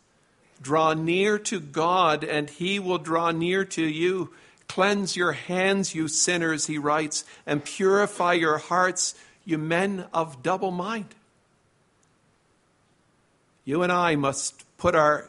Draw 0.62 0.94
near 0.94 1.38
to 1.40 1.61
God, 1.61 2.25
and 2.25 2.48
he 2.48 2.79
will 2.79 2.98
draw 2.98 3.33
near 3.33 3.64
to 3.64 3.83
you. 3.83 4.33
Cleanse 4.68 5.16
your 5.16 5.33
hands, 5.33 5.94
you 5.94 6.09
sinners, 6.09 6.66
he 6.66 6.79
writes, 6.79 7.25
and 7.44 7.64
purify 7.64 8.35
your 8.35 8.59
hearts, 8.59 9.14
you 9.44 9.59
men 9.59 10.07
of 10.14 10.42
double 10.42 10.70
mind. 10.70 11.14
You 13.64 13.83
and 13.83 13.92
I 13.92 14.16
must 14.16 14.64
put 14.79 14.94
our 14.94 15.29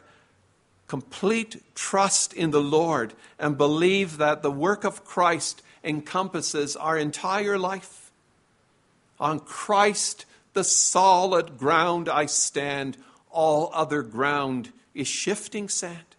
complete 0.86 1.62
trust 1.74 2.32
in 2.32 2.50
the 2.50 2.62
Lord 2.62 3.12
and 3.38 3.58
believe 3.58 4.18
that 4.18 4.42
the 4.42 4.50
work 4.50 4.84
of 4.84 5.04
Christ 5.04 5.62
encompasses 5.82 6.76
our 6.76 6.96
entire 6.96 7.58
life. 7.58 8.10
On 9.20 9.40
Christ, 9.40 10.26
the 10.52 10.64
solid 10.64 11.58
ground 11.58 12.08
I 12.08 12.26
stand, 12.26 12.96
all 13.30 13.70
other 13.74 14.02
ground 14.02 14.72
is 14.94 15.08
shifting 15.08 15.68
sand. 15.68 16.16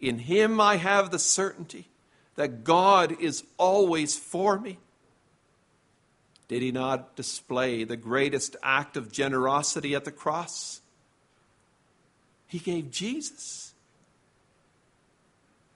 In 0.00 0.18
Him 0.20 0.60
I 0.60 0.76
have 0.76 1.10
the 1.10 1.18
certainty 1.18 1.88
that 2.34 2.64
God 2.64 3.20
is 3.20 3.44
always 3.56 4.16
for 4.16 4.58
me. 4.58 4.78
Did 6.48 6.62
He 6.62 6.70
not 6.70 7.16
display 7.16 7.84
the 7.84 7.96
greatest 7.96 8.56
act 8.62 8.96
of 8.96 9.10
generosity 9.10 9.94
at 9.94 10.04
the 10.04 10.12
cross? 10.12 10.80
He 12.46 12.58
gave 12.58 12.90
Jesus. 12.90 13.72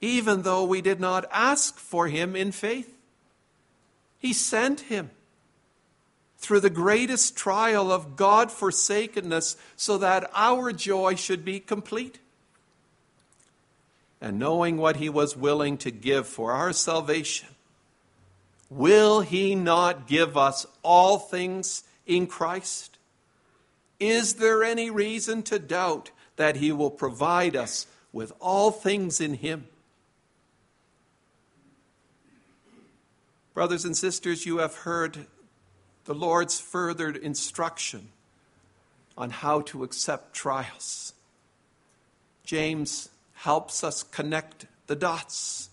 Even 0.00 0.42
though 0.42 0.64
we 0.64 0.80
did 0.80 1.00
not 1.00 1.24
ask 1.32 1.78
for 1.78 2.08
Him 2.08 2.36
in 2.36 2.52
faith, 2.52 2.94
He 4.18 4.32
sent 4.32 4.80
Him 4.80 5.10
through 6.50 6.58
the 6.58 6.68
greatest 6.68 7.36
trial 7.36 7.92
of 7.92 8.16
God 8.16 8.50
forsakenness 8.50 9.56
so 9.76 9.98
that 9.98 10.28
our 10.34 10.72
joy 10.72 11.14
should 11.14 11.44
be 11.44 11.60
complete. 11.60 12.18
And 14.20 14.36
knowing 14.36 14.76
what 14.76 14.96
he 14.96 15.08
was 15.08 15.36
willing 15.36 15.78
to 15.78 15.92
give 15.92 16.26
for 16.26 16.50
our 16.50 16.72
salvation, 16.72 17.46
will 18.68 19.20
he 19.20 19.54
not 19.54 20.08
give 20.08 20.36
us 20.36 20.66
all 20.82 21.20
things 21.20 21.84
in 22.04 22.26
Christ? 22.26 22.98
Is 24.00 24.34
there 24.34 24.64
any 24.64 24.90
reason 24.90 25.44
to 25.44 25.60
doubt 25.60 26.10
that 26.34 26.56
he 26.56 26.72
will 26.72 26.90
provide 26.90 27.54
us 27.54 27.86
with 28.12 28.32
all 28.40 28.72
things 28.72 29.20
in 29.20 29.34
him? 29.34 29.68
Brothers 33.54 33.84
and 33.84 33.96
sisters, 33.96 34.44
you 34.44 34.58
have 34.58 34.74
heard 34.78 35.28
the 36.04 36.14
Lord's 36.14 36.60
furthered 36.60 37.16
instruction 37.16 38.08
on 39.16 39.30
how 39.30 39.60
to 39.62 39.84
accept 39.84 40.34
trials. 40.34 41.12
James 42.44 43.10
helps 43.34 43.84
us 43.84 44.02
connect 44.02 44.66
the 44.86 44.96
dots. 44.96 45.70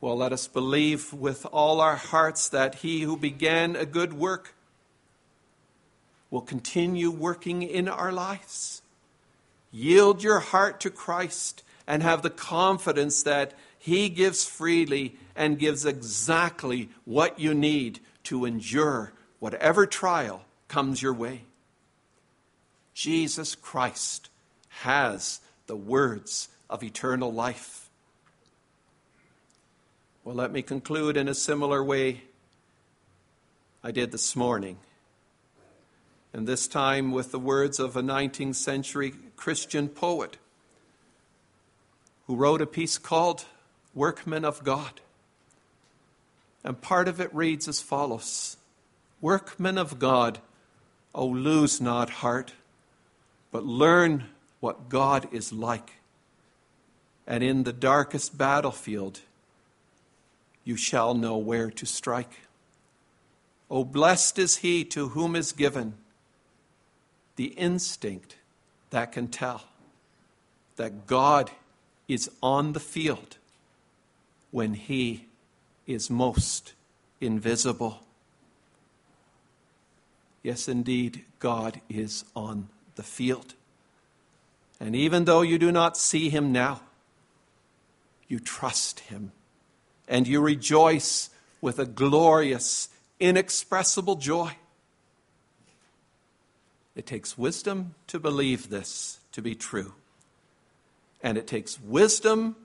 Well, 0.00 0.16
let 0.16 0.32
us 0.32 0.48
believe 0.48 1.12
with 1.12 1.46
all 1.52 1.80
our 1.80 1.96
hearts 1.96 2.48
that 2.48 2.76
he 2.76 3.02
who 3.02 3.16
began 3.16 3.76
a 3.76 3.86
good 3.86 4.12
work 4.12 4.54
will 6.30 6.40
continue 6.40 7.10
working 7.10 7.62
in 7.62 7.88
our 7.88 8.12
lives. 8.12 8.82
Yield 9.70 10.22
your 10.22 10.40
heart 10.40 10.80
to 10.80 10.90
Christ 10.90 11.62
and 11.86 12.02
have 12.02 12.22
the 12.22 12.30
confidence 12.30 13.22
that 13.22 13.54
he 13.78 14.08
gives 14.08 14.44
freely 14.44 15.16
and 15.36 15.58
gives 15.58 15.84
exactly 15.84 16.88
what 17.04 17.38
you 17.38 17.54
need 17.54 18.00
to 18.24 18.44
endure 18.44 19.12
whatever 19.38 19.86
trial 19.86 20.44
comes 20.68 21.02
your 21.02 21.14
way. 21.14 21.42
Jesus 22.94 23.54
Christ 23.54 24.30
has 24.68 25.40
the 25.66 25.76
words 25.76 26.48
of 26.70 26.82
eternal 26.82 27.32
life. 27.32 27.88
Well, 30.24 30.34
let 30.34 30.52
me 30.52 30.62
conclude 30.62 31.16
in 31.16 31.28
a 31.28 31.34
similar 31.34 31.84
way. 31.84 32.22
I 33.82 33.90
did 33.90 34.12
this 34.12 34.34
morning. 34.34 34.78
And 36.32 36.48
this 36.48 36.66
time 36.66 37.12
with 37.12 37.30
the 37.30 37.38
words 37.38 37.78
of 37.78 37.96
a 37.96 38.02
19th 38.02 38.56
century 38.56 39.14
Christian 39.36 39.88
poet 39.88 40.38
who 42.26 42.36
wrote 42.36 42.62
a 42.62 42.66
piece 42.66 42.96
called 42.98 43.44
Workmen 43.94 44.44
of 44.44 44.64
God. 44.64 45.00
And 46.64 46.80
part 46.80 47.08
of 47.08 47.20
it 47.20 47.34
reads 47.34 47.68
as 47.68 47.82
follows 47.82 48.56
Workmen 49.20 49.78
of 49.78 49.98
God, 49.98 50.40
O 51.14 51.26
lose 51.26 51.80
not 51.80 52.10
heart, 52.10 52.54
but 53.52 53.64
learn 53.64 54.24
what 54.60 54.88
God 54.88 55.28
is 55.32 55.52
like. 55.52 55.92
And 57.26 57.44
in 57.44 57.64
the 57.64 57.72
darkest 57.72 58.36
battlefield, 58.36 59.20
you 60.64 60.76
shall 60.76 61.14
know 61.14 61.36
where 61.36 61.70
to 61.70 61.86
strike. 61.86 62.40
O 63.70 63.84
blessed 63.84 64.38
is 64.38 64.56
he 64.56 64.84
to 64.86 65.10
whom 65.10 65.36
is 65.36 65.52
given 65.52 65.94
the 67.36 67.46
instinct 67.46 68.36
that 68.90 69.12
can 69.12 69.28
tell 69.28 69.64
that 70.76 71.06
God 71.06 71.50
is 72.08 72.30
on 72.42 72.72
the 72.72 72.80
field 72.80 73.38
when 74.50 74.74
he 74.74 75.26
is 75.86 76.10
most 76.10 76.74
invisible. 77.20 78.00
Yes, 80.42 80.68
indeed, 80.68 81.24
God 81.38 81.80
is 81.88 82.24
on 82.36 82.68
the 82.96 83.02
field. 83.02 83.54
And 84.80 84.94
even 84.94 85.24
though 85.24 85.42
you 85.42 85.58
do 85.58 85.72
not 85.72 85.96
see 85.96 86.28
him 86.28 86.52
now, 86.52 86.82
you 88.28 88.38
trust 88.38 89.00
him 89.00 89.32
and 90.08 90.26
you 90.26 90.40
rejoice 90.40 91.30
with 91.60 91.78
a 91.78 91.86
glorious, 91.86 92.88
inexpressible 93.20 94.16
joy. 94.16 94.52
It 96.94 97.06
takes 97.06 97.38
wisdom 97.38 97.94
to 98.08 98.18
believe 98.18 98.68
this 98.68 99.18
to 99.32 99.42
be 99.42 99.54
true. 99.54 99.94
And 101.22 101.38
it 101.38 101.46
takes 101.46 101.80
wisdom 101.80 102.56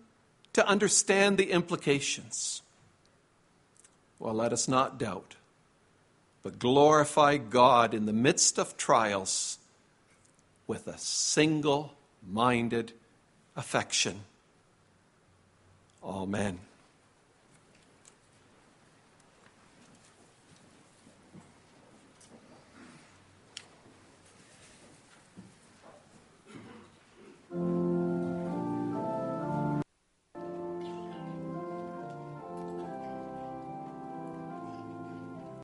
to 0.53 0.67
understand 0.67 1.38
the 1.38 1.51
implications. 1.51 2.62
Well, 4.19 4.34
let 4.34 4.51
us 4.51 4.67
not 4.67 4.99
doubt, 4.99 5.36
but 6.43 6.60
glorify 6.60 7.38
God 7.38 7.93
in 7.93 8.05
the 8.05 8.13
midst 8.13 8.60
of 8.60 8.75
trials 8.75 9.58
with 10.67 10.88
a 10.88 10.97
single 10.97 11.93
minded 12.29 12.91
affection. 13.55 14.21
Amen. 16.03 16.60